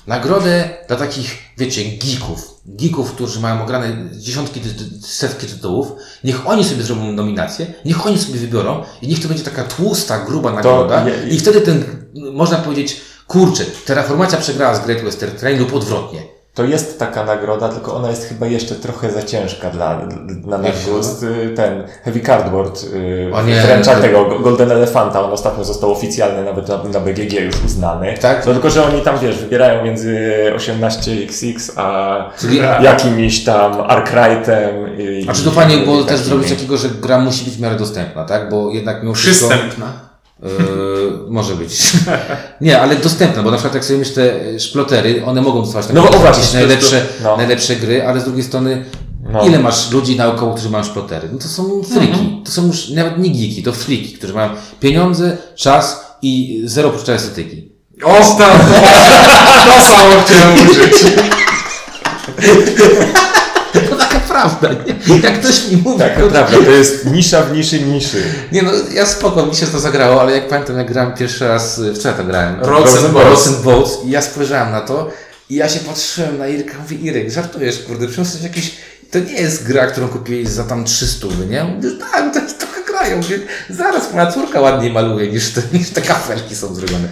[0.07, 2.53] nagrodę dla takich, wiecie, geeków.
[2.65, 4.61] Geeków, którzy mają ograne dziesiątki,
[5.01, 5.91] setki tytułów.
[6.23, 10.19] Niech oni sobie zrobią nominację, niech oni sobie wybiorą i niech to będzie taka tłusta,
[10.25, 11.05] gruba nagroda.
[11.29, 16.36] I wtedy ten, można powiedzieć, kurczę, Terraformacja przegrała z Great Western Train lub odwrotnie.
[16.57, 20.85] To jest taka nagroda, tylko ona jest chyba jeszcze trochę za ciężka dla, dla nasz
[20.85, 21.23] gust.
[21.23, 23.31] Y, Ten Heavy Cardboard y,
[23.65, 25.21] wręcza to- tego Go- Golden Elefanta.
[25.21, 28.17] On ostatnio został oficjalnie nawet na, na BGG już uznany.
[28.21, 28.45] Tak?
[28.45, 34.97] No, tylko, że oni tam, wiesz, wybierają między 18XX a Czyli- jakimś tam Arkwrightem.
[34.99, 37.75] i- A czy to fajnie było też zrobić takiego, że gra musi być w miarę
[37.75, 38.49] dostępna, tak?
[38.49, 39.49] Bo jednak mimo wszystko...
[39.49, 40.06] Przystępna.
[40.43, 40.49] Yy,
[41.29, 41.91] może być.
[42.61, 46.03] Nie, ale dostępna, bo na przykład jak sobie myślę, e, szplotery, one mogą dostawać No
[46.03, 47.37] takie właśnie, najlepsze, no.
[47.37, 48.85] najlepsze gry, ale z drugiej strony
[49.33, 49.47] No.
[49.47, 51.29] ile masz ludzi naokoło, którzy mają szplotery?
[51.31, 52.41] No to są friki.
[52.45, 57.13] To są już nawet nie geeki, to friki, którzy mają pieniądze, czas i zero poczucia
[57.13, 57.71] estetyki.
[58.03, 58.73] Ostatnio!
[59.67, 60.93] To samo chciałem użyć.
[64.43, 64.69] To prawda,
[65.07, 65.19] nie?
[65.19, 68.23] Jak ktoś mi mówi, Tak, to- prawda, to jest nisza w niszy niszy.
[68.51, 71.79] Nie no, ja spoko, mi się to zagrało, ale jak pamiętam, jak grałem pierwszy raz,
[71.79, 72.59] w co ja to grałem?
[72.61, 73.03] Rods
[73.47, 73.97] and Boats.
[74.05, 75.11] i ja spojrzałem na to
[75.49, 78.71] i ja się patrzyłem na Irka, mówię, Irek, żartujesz, kurde, przyniosłeś jakieś,
[79.11, 81.63] to nie jest gra, którą kupiłeś za tam 300, nie?
[81.63, 82.66] Mówię, tak, to jest
[83.07, 83.39] grają, mówię,
[83.69, 87.07] zaraz moja córka ładniej maluje niż te, niż te kafelki są zrobione.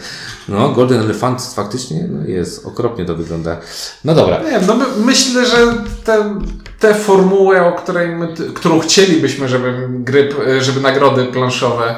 [0.50, 3.58] No, Golden Elephant faktycznie no, jest, okropnie to wygląda.
[4.06, 4.42] No dobra.
[4.44, 5.58] Nie no my, myślę, że
[6.04, 6.40] te,
[6.80, 10.30] te formułę, o której my, którą chcielibyśmy, żeby gry,
[10.60, 11.96] żeby nagrody planszowe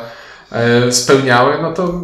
[0.51, 2.01] e, spełniały, no to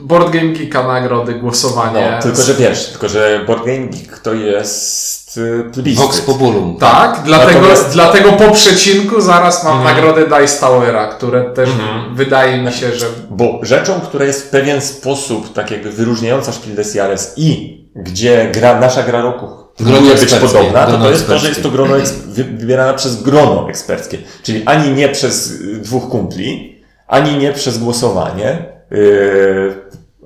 [0.00, 2.12] Board Game Geeka nagrody, głosowanie.
[2.16, 6.04] No, tylko, że wiesz, tylko, że Board Game Geek to jest y, plebiscyt.
[6.04, 6.76] Vox Populum.
[6.80, 9.96] Tak, dlatego, Natomiast- dlatego po przecinku zaraz mam Mhm.
[9.96, 11.68] nagrodę Dice Towera, które też
[12.14, 16.74] wydaje mi się, że Bo rzeczą, która jest w pewien sposób tak jakby wyróżniająca Spiel
[16.76, 19.46] des Jahres i gdzie gra, nasza gra roku
[19.80, 21.94] Grono być podobna, to to jest to, że jest to grono
[22.28, 24.18] wybierane przez grono eksperckie.
[24.42, 29.74] Czyli ani nie przez y, dwóch kumpli, ani nie przez głosowanie yy,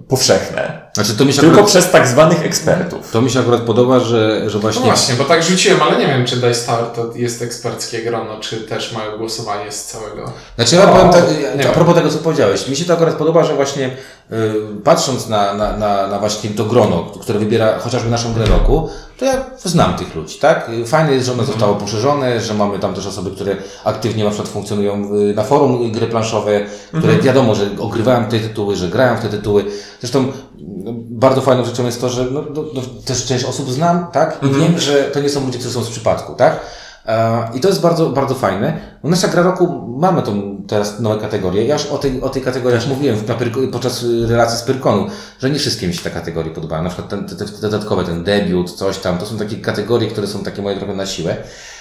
[0.09, 3.11] powszechne, Znaczy to mi się tylko akurat, przez tak zwanych ekspertów.
[3.11, 4.83] to mi się akurat podoba, że, że No właśnie...
[4.83, 8.57] właśnie, bo tak rzuciłem, ale nie wiem, czy Dice Tower to jest eksperckie grono, czy
[8.57, 10.33] też mają głosowanie z całego.
[10.57, 11.73] Znaczy ja O, powiem tak, nie a wiem.
[11.73, 13.87] propos tego, co powiedziałeś, mi się to akurat podoba, że właśnie
[14.33, 14.53] y,
[14.85, 19.25] patrząc na, na, na, na właśnie to grono, które wybiera chociażby naszą grę roku, to
[19.25, 20.69] ja znam tych ludzi, tak?
[20.83, 24.31] Y, Fajne jest, że ono zostało poszerzone, że mamy tam też osoby, które aktywnie na
[24.31, 26.61] przykład funkcjonują y, na forum gry planszowe,
[26.99, 29.65] które wiadomo, że ogrywają te tytuły, że grają w te tytuły.
[30.01, 30.52] Zresztą no,
[31.11, 34.39] bardzo fajną rzeczą jest to, że no, no, no, też część osób znam, tak?
[34.43, 36.61] I wiem, że to nie są ludzie, którzy są z przypadku, tak?
[37.07, 38.79] E, I to jest bardzo, bardzo fajne.
[39.05, 41.65] No, nasza gra roku, mamy tą teraz nowe kategorie.
[41.65, 43.17] Ja już o tej, o tej kategorii już mówiłem
[43.73, 45.07] podczas y, relacji z Pyrkonu,
[45.41, 46.83] że nie wszystkie mi się te kategorie podobają.
[46.83, 50.27] Na przykład ten, te, te dodatkowe, ten debiut, coś tam, to są takie kategorie, które
[50.27, 51.37] są takie moje trochę na siłę.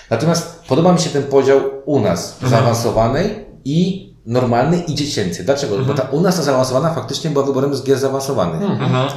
[0.09, 5.43] Natomiast podoba mi się ten podział u nas, zaawansowanej i normalny i dziecięcy.
[5.43, 5.77] Dlaczego?
[5.77, 8.61] Bo ta u nas ta zaawansowana faktycznie była wyborem z gier zaawansowanych.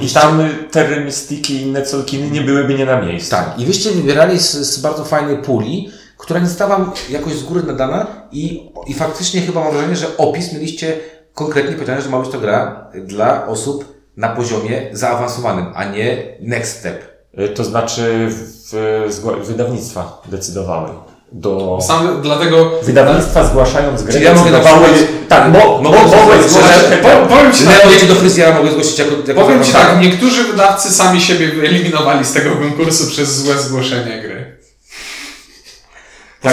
[0.00, 3.30] I tam Terry Mystiki i inne Colkiny nie byłyby nie na miejscu.
[3.30, 7.62] Tak, i wyście wybierali z, z bardzo fajnej puli, która nie została jakoś z góry
[7.62, 10.96] nadana i, i faktycznie chyba mam wrażenie, że opis mieliście
[11.34, 16.78] konkretnie powiedziane, że ma być to gra dla osób na poziomie zaawansowanym, a nie next
[16.78, 17.02] step.
[17.38, 18.72] Y, To znaczy w,
[19.10, 20.88] zgła- wydawnictwa decydowały.
[21.36, 21.78] Do...
[21.82, 24.90] Sam dlatego Wydawnictwa zgłaszając grę Czyli ja mogę przykład-
[25.28, 26.82] Tak, mo, mogę zgłosić- zgłaszać...
[27.02, 30.90] po, powiem Ci tak, do fryzjera mogę zgłosić jako, jako powiem Ci tak, niektórzy wydawcy
[30.90, 34.56] sami siebie wyeliminowali z tego konkursu przez złe zgłoszenie gry.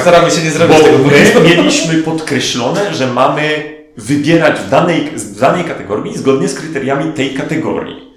[0.02, 0.98] Staramy się nie zrobić Bo tego
[1.40, 7.34] my mieliśmy podkreślone, że mamy wybierać w danej, w danej kategorii zgodnie z kryteriami tej
[7.34, 8.11] kategorii.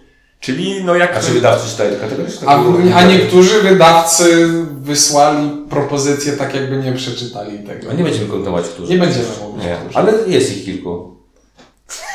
[0.45, 1.17] Czyli no jak...
[1.17, 2.33] A czy wydawcy czytają te kategorie?
[2.33, 4.49] czy A, a niektórzy wydawcy
[4.81, 7.91] wysłali propozycje tak, jakby nie przeczytali tego.
[7.91, 8.93] A nie będziemy kontynuować, którzy.
[8.93, 9.65] Nie będziemy mówić.
[9.65, 9.99] Nie, którzy.
[9.99, 11.15] ale jest ich kilku.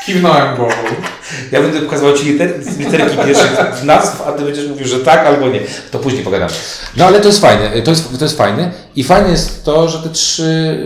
[0.06, 0.74] Kiwnąłem głową.
[1.52, 5.48] Ja będę pokazywał Ci liter, literki pierwszych nazw, a Ty będziesz mówił, że tak albo
[5.48, 5.60] nie.
[5.90, 6.52] To później pogadamy.
[6.96, 8.72] No ale to jest fajne, to jest, to jest fajne.
[8.96, 10.78] I fajne jest to, że te trzy,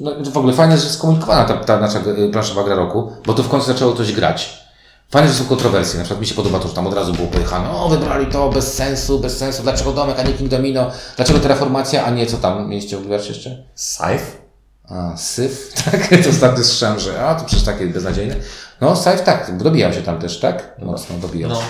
[0.00, 3.34] no, w ogóle fajne jest, że skomunikowana ta, ta nasza y, planszowa gra roku, bo
[3.34, 4.69] to w końcu zaczęło coś grać.
[5.10, 5.98] Fajne, że są kontrowersje.
[5.98, 8.48] Na przykład mi się podoba to, że tam od razu było pojechane, o wybrali to
[8.48, 12.36] bez sensu, bez sensu, dlaczego domek, a nie King Domino, dlaczego terraformacja, a nie co
[12.36, 13.64] tam mieliście wybrać jeszcze?
[13.74, 14.40] Scythe?
[14.88, 16.08] A, syf, tak?
[16.24, 18.34] To ostatnio słyszałem, że a, to przecież takie beznadziejne.
[18.80, 20.74] No, syf tak, dobijał się tam też, tak?
[20.78, 21.60] Mocno dobijał No.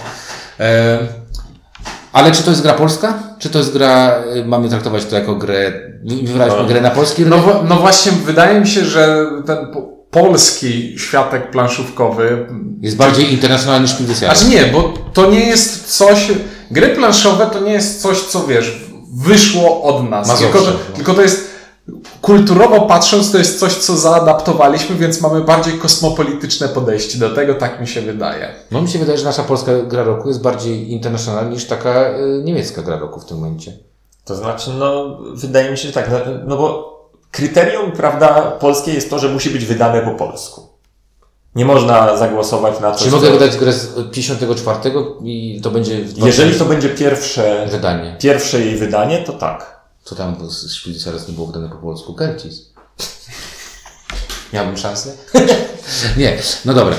[0.61, 0.98] E,
[2.12, 3.18] ale czy to jest gra polska?
[3.38, 5.72] Czy to jest gra, y, mamy traktować to jako grę,
[6.05, 6.68] wy- wybraliśmy No.
[6.68, 7.55] grę na polski No, rynek?
[7.55, 12.46] wa- no właśnie, wydaje mi się, że ten po, polski światek planszówkowy.
[12.81, 14.35] Jest bardziej internacjonalny niż Pildysiara.
[14.35, 16.33] Znaczy nie, bo to nie jest coś.
[16.70, 20.29] Gry planszowe to nie jest coś, co wiesz, wyszło od nas.
[20.29, 20.96] Mazowsze, Tylko, to, no.
[20.96, 21.51] tylko to jest.
[22.23, 27.81] Kulturowo patrząc, to jest coś, co zaadaptowaliśmy, więc mamy bardziej kosmopolityczne podejście do tego, tak
[27.81, 28.55] mi się wydaje.
[28.70, 32.42] No mi się wydaje, że nasza polska gra roku jest bardziej internacjonalna niż taka y,
[32.44, 33.73] niemiecka gra roku w tym momencie.
[34.25, 36.89] To znaczy, no, wydaje mi się, że tak, no, no bo
[37.30, 40.70] kryterium, prawda, polskie jest to, że musi być wydane po polsku.
[41.54, 44.78] Nie można zagłosować na to, Czy mogę wydać grę z 54
[45.24, 48.16] i to będzie Jeżeli to będzie pierwsze, wydanie?
[48.20, 49.80] pierwsze jej wydanie, to tak.
[50.04, 52.14] Co tam z Szpilicares nie było wydane po polsku?
[52.14, 52.70] Kercis.
[54.52, 55.12] Miałbym szansę?
[56.16, 56.96] nie, no dobra.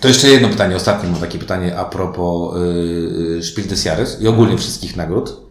[0.00, 4.28] To jeszcze jedno pytanie, ostatnie mam takie pytanie a propos yy, Spiel des Jahres i
[4.28, 5.45] ogólnie wszystkich nagród.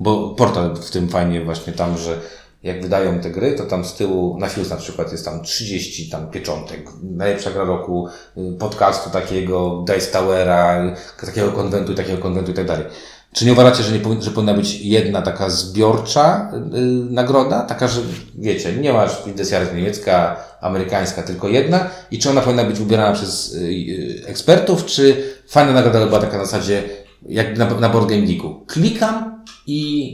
[0.00, 2.18] Bo portal w tym fajnie właśnie tam, że
[2.62, 6.10] jak wydają te gry, to tam z tyłu, na Fuse na przykład jest tam 30
[6.10, 10.84] tam pieczątek, najlepsza gra roku, y, podcastu takiego, Dice Towera,
[11.20, 12.84] y, takiego konwentu takiego konwentu i tak dalej.
[13.32, 16.80] Czy nie uważacie, że, nie że powinna być jedna taka zbiorcza y,
[17.12, 17.62] nagroda?
[17.62, 18.00] Taka, że
[18.38, 21.90] wiecie, nie masz Bundesjahres niemiecka, amerykańska, tylko jedna?
[22.10, 26.38] I czy ona powinna być wybierana przez y, y, ekspertów, czy fajna nagroda była taka
[26.38, 26.82] na zasadzie,
[27.28, 28.60] jak na, na Board Game Geeku?
[28.66, 30.10] Klikam i,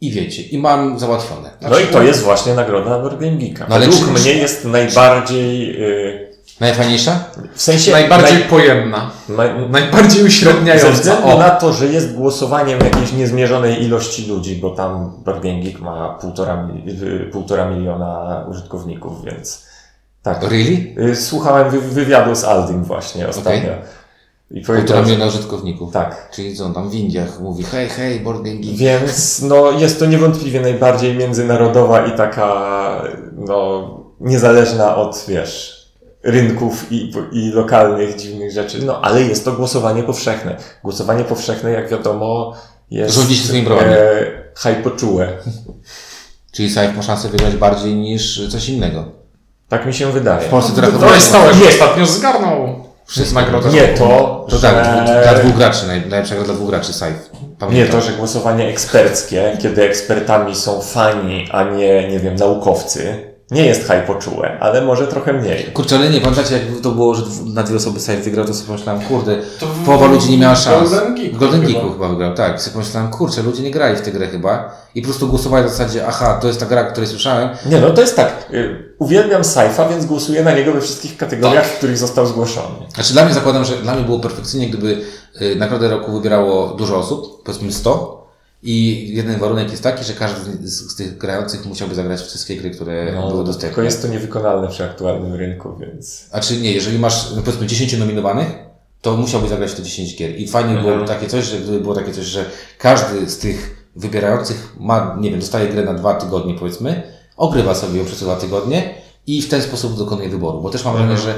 [0.00, 1.50] i wiecie, i mam załatwione.
[1.70, 3.66] No i to jest właśnie nagroda Board Game Geeka.
[3.68, 6.28] No Według czy- mnie jest najbardziej, yy,
[6.60, 7.24] Najfajniejsza?
[7.54, 7.90] w sensie...
[7.92, 9.10] Najbardziej pojemna.
[9.28, 10.90] naj, Najbardziej Ze uśredniająca.
[10.90, 15.60] względu O, na to, że jest głosowaniem jakiejś niezmierzonej ilości ludzi, bo tam Board Game
[15.60, 16.68] Geek ma półtora,
[17.32, 19.66] półtora miliona użytkowników, więc
[20.22, 20.42] tak.
[20.42, 20.94] Really?
[21.10, 23.70] Y, Słuchałem wy, wywiadu z Aldim właśnie ostatnio.
[24.50, 25.92] I powiedział, że, użytkowników.
[25.92, 26.30] tak.
[26.34, 28.76] Czyli co on tam w Indiach mówi, hej, hej, Board Game Geek.
[28.76, 35.78] Więc no, jest to niewątpliwie najbardziej międzynarodowa i taka no, niezależna od, wiesz,
[36.22, 38.84] rynków i, i lokalnych dziwnych rzeczy.
[38.84, 40.56] No, ale jest to głosowanie powszechne.
[40.84, 42.54] Głosowanie powszechne, jak wiadomo,
[42.90, 43.90] jest Rządzi się swoimi prawami.
[43.92, 45.28] e, hypoczułe.
[46.52, 49.04] Czyli Saif ma szansę wygrać bardziej niż coś innego.
[49.68, 50.40] Tak mi się wydaje.
[50.40, 51.68] W Polsce to teraz jest stałe, że Nie.
[51.68, 53.40] ostatnio zgarnął Wszystko.
[53.40, 53.68] nagrodę.
[53.70, 54.68] Nie to, To że...
[54.68, 57.30] tak, dla dwóch graczy, naj- najlepsza gra dla dwóch graczy Saif.
[57.70, 63.66] Nie to, że głosowanie eksperckie, kiedy ekspertami są fani, a nie, nie wiem, naukowcy, nie
[63.66, 65.64] jest hypoczułe, ale może trochę mniej.
[65.64, 68.66] Kurczę, ale nie, pamiętacie jak to było, że na dwie osoby Saif wygrał, to sobie
[68.66, 70.90] pomyślałem, kurde, To w- połowa ludzi nie miała w szans.
[70.90, 71.72] Golden Geeku W Golden chyba.
[71.72, 72.56] Geeku chyba wygrał, tak.
[72.56, 75.66] I sobie pomyślałem, kurczę, ludzie nie grali w tę grę chyba i po prostu głosowali
[75.66, 77.48] w zasadzie, aha, to jest ta gra, o której słyszałem.
[77.66, 78.46] Nie, no to jest tak.
[78.54, 82.74] y, Uwielbiam Saifa, więc głosuję na niego we wszystkich kategoriach, w których został zgłoszony.
[82.94, 85.00] Znaczy dla mnie zakładam, że dla mnie było perfekcyjnie, gdyby
[85.42, 88.17] y, Nagrodę Roku wybierało dużo osób, powiedzmy 100
[88.62, 93.12] i jeden warunek jest taki, że każdy z, tych grających musiałby zagrać wszystkie gry, które
[93.12, 93.84] były tylko dostępne.
[93.84, 96.26] jest to niewykonalne przy aktualnym rynku, więc...
[96.32, 98.46] A czy nie, jeżeli masz no powiedzmy 10 nominowanych,
[99.02, 100.40] to musiałbyś zagrać te 10 gier.
[100.40, 100.86] I fajnie Mhm.
[100.86, 102.44] byłoby takie coś, że gdyby było takie coś, że
[102.78, 107.02] każdy z tych wybierających ma, nie wiem, dostaje grę na dwa tygodnie powiedzmy,
[107.36, 108.94] ogrywa sobie ją przez dwa tygodnie
[109.26, 110.60] i w ten sposób dokonuje wyboru.
[110.60, 111.34] Bo też mam wrażenie, że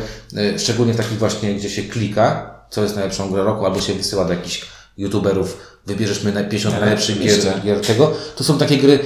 [0.54, 3.94] y, szczególnie w takich właśnie, gdzie się klika, co jest najlepszą grę roku, albo się
[3.94, 4.66] wysyła do jakichś
[5.00, 8.98] youtuberów, wybierzesz my na 50 Tak, najlepszych gier, gier tego, to są takie gry,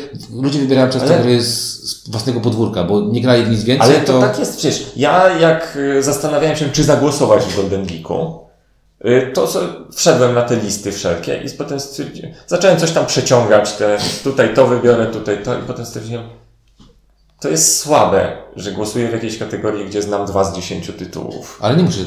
[0.42, 3.96] ludzie wybierają często Ale- gry z, z własnego podwórka, bo nie grali w nic więcej,
[3.96, 4.86] Ale to, tak jest przecież.
[4.96, 8.38] Ja jak y, zastanawiałem się, czy zagłosować w Golden Geeku,
[9.04, 9.48] y, to
[9.94, 14.66] wszedłem na te listy wszelkie i potem stwierdziłem, zacząłem coś tam przeciągać, te, tutaj to
[14.66, 16.24] wybiorę, tutaj to i potem stwierdziłem,
[17.40, 21.58] to jest słabe, że głosuję w jakiejś kategorii, gdzie znam dwa z dziesięciu tytułów.
[21.60, 22.02] Ale nie musisz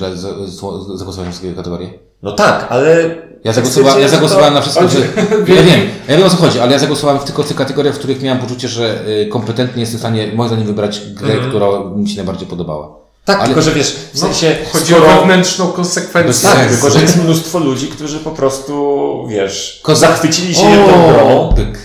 [0.95, 2.06] zagłosować na wszystkie kategorie.
[2.23, 3.15] No tak, ale...
[3.43, 4.99] Ja, zagłosowa- ja zagłosowałem na wszystko, że...
[5.55, 7.97] Ja wiem, ja wiem o co chodzi, ale ja zagłosowałem tylko w tych kategoriach, w
[7.97, 12.09] których miałem poczucie, że y, kompetentnie jestem w stanie, moim zdaniem, wybrać grę, która mi
[12.09, 12.95] się najbardziej podobała.
[13.25, 14.55] Tak, ale- tylko że wiesz, w sensie...
[14.73, 16.27] Chodzi skoro- o wewnętrzną konsekwencję.
[16.27, 21.13] Bez Tak, tylko że jest mnóstwo ludzi, którzy po prostu, wiesz, Ko- zachwycili się jedną
[21.13, 21.79] grą pyk.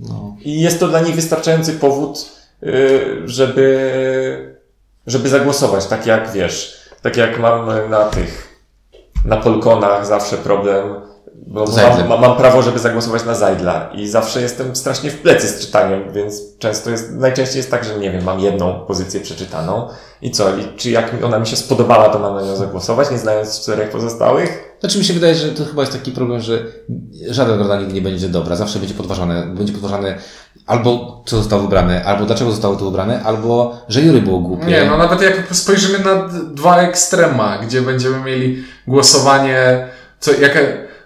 [0.00, 0.36] No.
[0.44, 2.26] i jest to dla nich wystarczający powód,
[2.62, 4.54] y, żeby,
[5.06, 5.86] żeby zagłosować.
[5.86, 8.53] Tak jak, wiesz, tak jak mam na tych,
[9.24, 10.94] na Polkonach zawsze problem,
[11.46, 11.64] bo
[12.08, 16.12] mam, mam prawo, żeby zagłosować na Zajdla i zawsze jestem strasznie w plecy z czytaniem,
[16.12, 19.88] więc często jest, najczęściej jest tak, że nie wiem, mam jedną pozycję przeczytaną
[20.22, 23.18] i co, i czy jak ona mi się spodobała, to mam na nią zagłosować, nie
[23.18, 24.76] znając czterech pozostałych?
[24.80, 26.66] Znaczy mi się wydaje, że to chyba jest taki problem, że
[27.28, 28.56] żadna nagroda nigdy nie będzie dobra.
[28.56, 30.18] Zawsze będzie podważane, będzie podważane
[30.66, 34.66] albo co zostało wybrane, albo dlaczego zostało to wybrane, albo że jury było głupie.
[34.66, 39.88] Nie, no nawet jak spojrzymy na dwa ekstrema, gdzie będziemy mieli głosowanie,
[40.20, 40.30] co,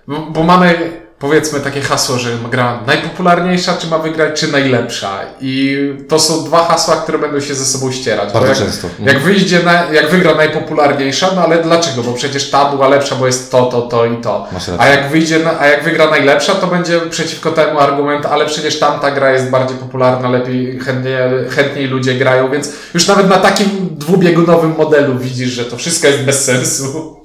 [0.07, 5.21] bo, bo mamy powiedzmy takie hasło, że gra najpopularniejsza, czy ma wygrać, czy najlepsza.
[5.41, 8.33] I to są dwa hasła, które będą się ze sobą ścierać.
[8.33, 8.89] Bardzo jak, często.
[8.89, 9.09] Mhm.
[9.09, 12.03] jak wyjdzie, na, jak wygra najpopularniejsza, no ale dlaczego?
[12.03, 14.47] Bo przecież ta była lepsza, bo jest to, to, to i to.
[14.79, 19.11] A jak wyjdzie, a jak wygra najlepsza, to będzie przeciwko temu argument, ale przecież tamta
[19.11, 21.19] gra jest bardziej popularna, lepiej, chętnie,
[21.51, 26.23] chętniej ludzie grają, więc już nawet na takim dwubiegunowym modelu widzisz, że to wszystko jest
[26.23, 27.18] bez sensu.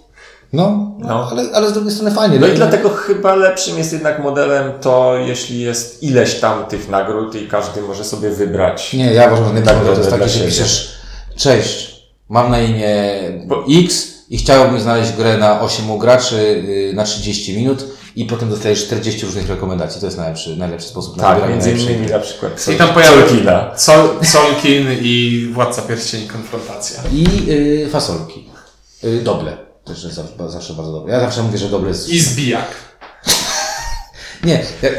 [0.54, 1.08] No, no.
[1.08, 1.28] No.
[1.32, 2.40] Ale, ale z drugiej strony fajnie.
[2.40, 7.36] No i dlatego chyba lepszym jest jednak modelem to, jeśli jest ileś tam tych nagród
[7.36, 8.94] i każdy może sobie wybrać.
[8.94, 10.94] Nie, ja uważam, że Nagrodę to jest dla taki, że piszesz
[11.36, 13.04] Cześć, mam na imię
[13.46, 17.86] Bo- X i chciałbym znaleźć grę na 8 graczy yy, na 30 minut
[18.16, 20.00] i potem dostajesz 40 różnych rekomendacji.
[20.02, 23.72] To jest najlepszy, najlepszy sposób na Tak, między innymi na przykład I tam pojawia- Tolkiena.
[23.78, 27.04] Sol, Solkin i Władca Pierścieni Konfrontacja.
[27.14, 28.50] I yy, fasolki.
[29.04, 29.58] Yy, doble.
[29.86, 31.14] Też jest zawsze, zawsze bardzo dobre.
[31.14, 32.10] Ja zawsze mówię, że doble jest...
[32.10, 32.68] I Zbijak.
[34.44, 34.94] Nie, jak,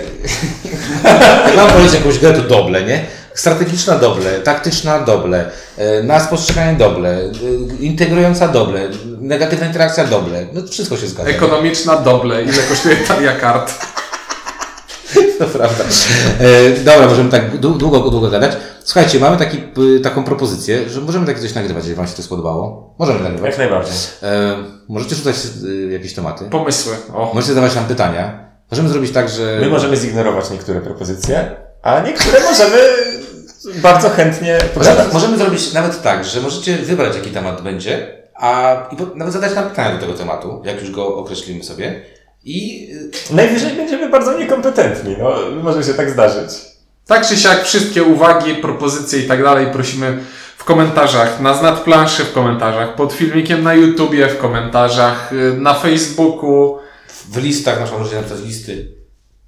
[1.47, 3.07] jak mam powiedzieć jakąś grę, to doble, nie?
[3.35, 7.31] Strategiczna doble, taktyczna doble, e, na spostrzeganie doble, e,
[7.81, 8.89] integrująca doble,
[9.21, 10.47] negatywna interakcja doble.
[10.53, 11.31] No wszystko się zgadza.
[11.31, 12.43] Ekonomiczna doble.
[12.43, 13.75] Ile kosztuje talia kart?
[15.39, 15.85] To prawda.
[16.41, 18.53] E, dobra, możemy tak dłu- długo, długo gadać.
[18.85, 19.59] Słuchajcie, mamy taki,
[20.03, 22.95] taką propozycję, że możemy takie coś nagrywać, jeżeli Wam się to spodobało.
[22.99, 23.51] Możemy nagrywać.
[23.51, 23.93] Jak najbardziej.
[24.23, 24.57] E,
[24.89, 25.37] możecie rzucać
[25.89, 26.45] e, jakieś tematy.
[26.45, 26.97] Pomysły.
[27.15, 27.31] O.
[27.35, 28.45] Możecie zadawać nam pytania.
[28.71, 29.59] Możemy zrobić tak, że...
[29.61, 32.79] My możemy zignorować niektóre propozycje, a niektóre możemy
[33.83, 35.13] bardzo chętnie Możemy, pogadać.
[35.13, 39.55] możemy zrobić nawet tak, że możecie wybrać, jaki temat będzie, a i po, nawet zadać
[39.55, 42.03] nam pytania do tego tematu, jak już go określimy sobie.
[42.45, 42.89] I
[43.31, 46.51] y, Najwyżej będziemy bardzo niekompetentni, no może się tak zdarzyć.
[47.07, 50.19] Tak czy siak, wszystkie uwagi, propozycje i tak dalej prosimy
[50.57, 55.75] w komentarzach, na znad planszy w komentarzach, pod filmikiem na YouTubie w komentarzach, y, na
[55.75, 56.79] Facebooku.
[57.31, 58.94] w listach na przykład możecie napisać listy.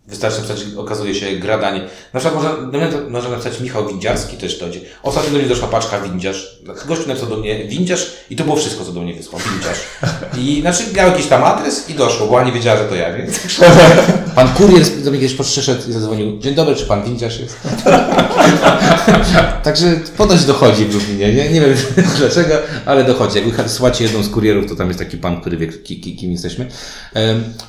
[0.08, 1.80] Wystarczy napisać, okazuje się, gra dań.
[2.12, 4.80] Na przykład można, można napisać Michał Windziarski, też to idzie.
[5.02, 6.58] Ostatnio do mnie doszła paczka Windziarz.
[6.88, 9.40] Gościu napisał do mnie Windziarz i to było wszystko, co do mnie wysłał.
[9.52, 9.78] Windziarz.
[10.38, 13.12] I znaczy miał jakiś tam adres i doszło, bo ona nie wiedziała, że to ja,
[13.12, 13.40] więc...
[14.34, 16.38] Pan kurier do mnie kiedyś przyszedł i zadzwonił.
[16.38, 17.56] Dzień dobry, czy pan Windziarz jest?
[19.62, 21.34] Także ponoć dochodzi w Lublinie.
[21.34, 21.74] Nie, nie wiem
[22.18, 22.54] dlaczego,
[22.86, 23.38] ale dochodzi.
[23.38, 26.32] Jak wysyłacie jedną z kurierów, to tam jest taki pan, który wie, ki, ki, kim
[26.32, 26.66] jesteśmy.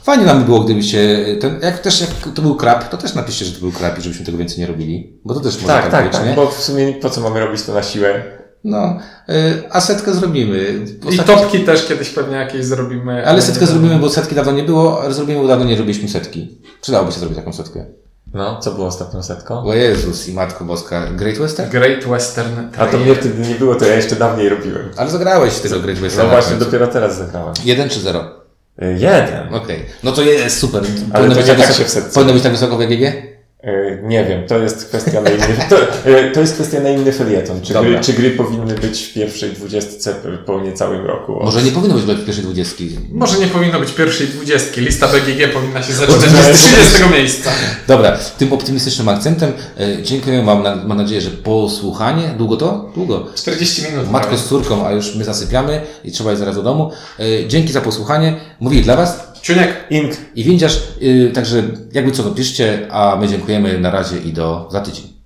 [0.03, 1.25] Fajnie nam by było, gdybyście.
[1.41, 4.01] Ten, jak też jak to był krab, to też napiszcie, że to był krab i
[4.01, 5.19] żebyśmy tego więcej nie robili.
[5.25, 6.33] Bo to też może Tak, tak, tak, być, tak, nie?
[6.33, 8.23] bo w sumie po co mamy robić to na siłę?
[8.63, 8.97] No,
[9.29, 9.33] y,
[9.69, 10.85] a setkę zrobimy.
[11.05, 13.27] I Ostatnio- topki też kiedyś pewnie jakieś zrobimy.
[13.27, 16.57] Ale setkę zrobimy, bo setki dawno nie było, ale zrobimy, bo dawno nie robiliśmy setki.
[16.81, 17.85] Przydałoby się zrobić taką setkę.
[18.33, 19.63] No, co było ostatnią setką?
[19.65, 21.07] O Jezus i Matko Boska.
[21.11, 21.69] Great Western?
[21.69, 23.05] Great Western A to Trail.
[23.05, 24.89] mnie wtedy nie było, to ja jeszcze dawniej robiłem.
[24.97, 26.29] Ale zagrałeś tego Great No Western.
[26.29, 27.53] właśnie, dopiero teraz zagrałem.
[27.65, 28.46] Jeden czy zero?
[28.81, 29.53] Jeden.
[29.53, 29.85] Okej.
[30.03, 30.83] No to jest super.
[31.13, 32.01] Ale to być tak tak wysoko- się.
[32.13, 33.36] Powinno być tak wysoko w EGG?
[33.65, 35.75] Y, Nie wiem, to jest kwestia na inny, to,
[36.09, 37.61] y, to jest kwestia na inny felieton.
[37.61, 37.89] Czy Dobra.
[37.91, 41.39] gry, czy gry powinny być w pierwszej dwudziestce po niecałym roku?
[41.43, 42.89] Może nie powinno być w pierwszej dwudziestki.
[43.11, 44.81] Może nie powinno być pierwszej dwudziestki.
[44.81, 47.49] Lista BGG powinna się zaczynać z 30 miejsca.
[47.87, 50.43] Dobra, tym optymistycznym akcentem e, dziękuję.
[50.43, 52.35] Mam, na, mam nadzieję, że posłuchanie.
[52.37, 52.91] Długo to?
[52.95, 53.25] Długo.
[53.35, 54.11] 40 minut.
[54.11, 54.45] Matko nawet.
[54.45, 56.91] z córką, a już my zasypiamy i trzeba iść zaraz do domu.
[57.19, 58.39] E, dzięki za posłuchanie.
[58.59, 59.87] Mówili dla Was Ciuniek.
[59.89, 60.11] Ink.
[60.35, 60.77] i Windziarz.
[61.01, 65.16] E, także jakby co, to piszcie, a my dziękujemy na razie i do za tydzień.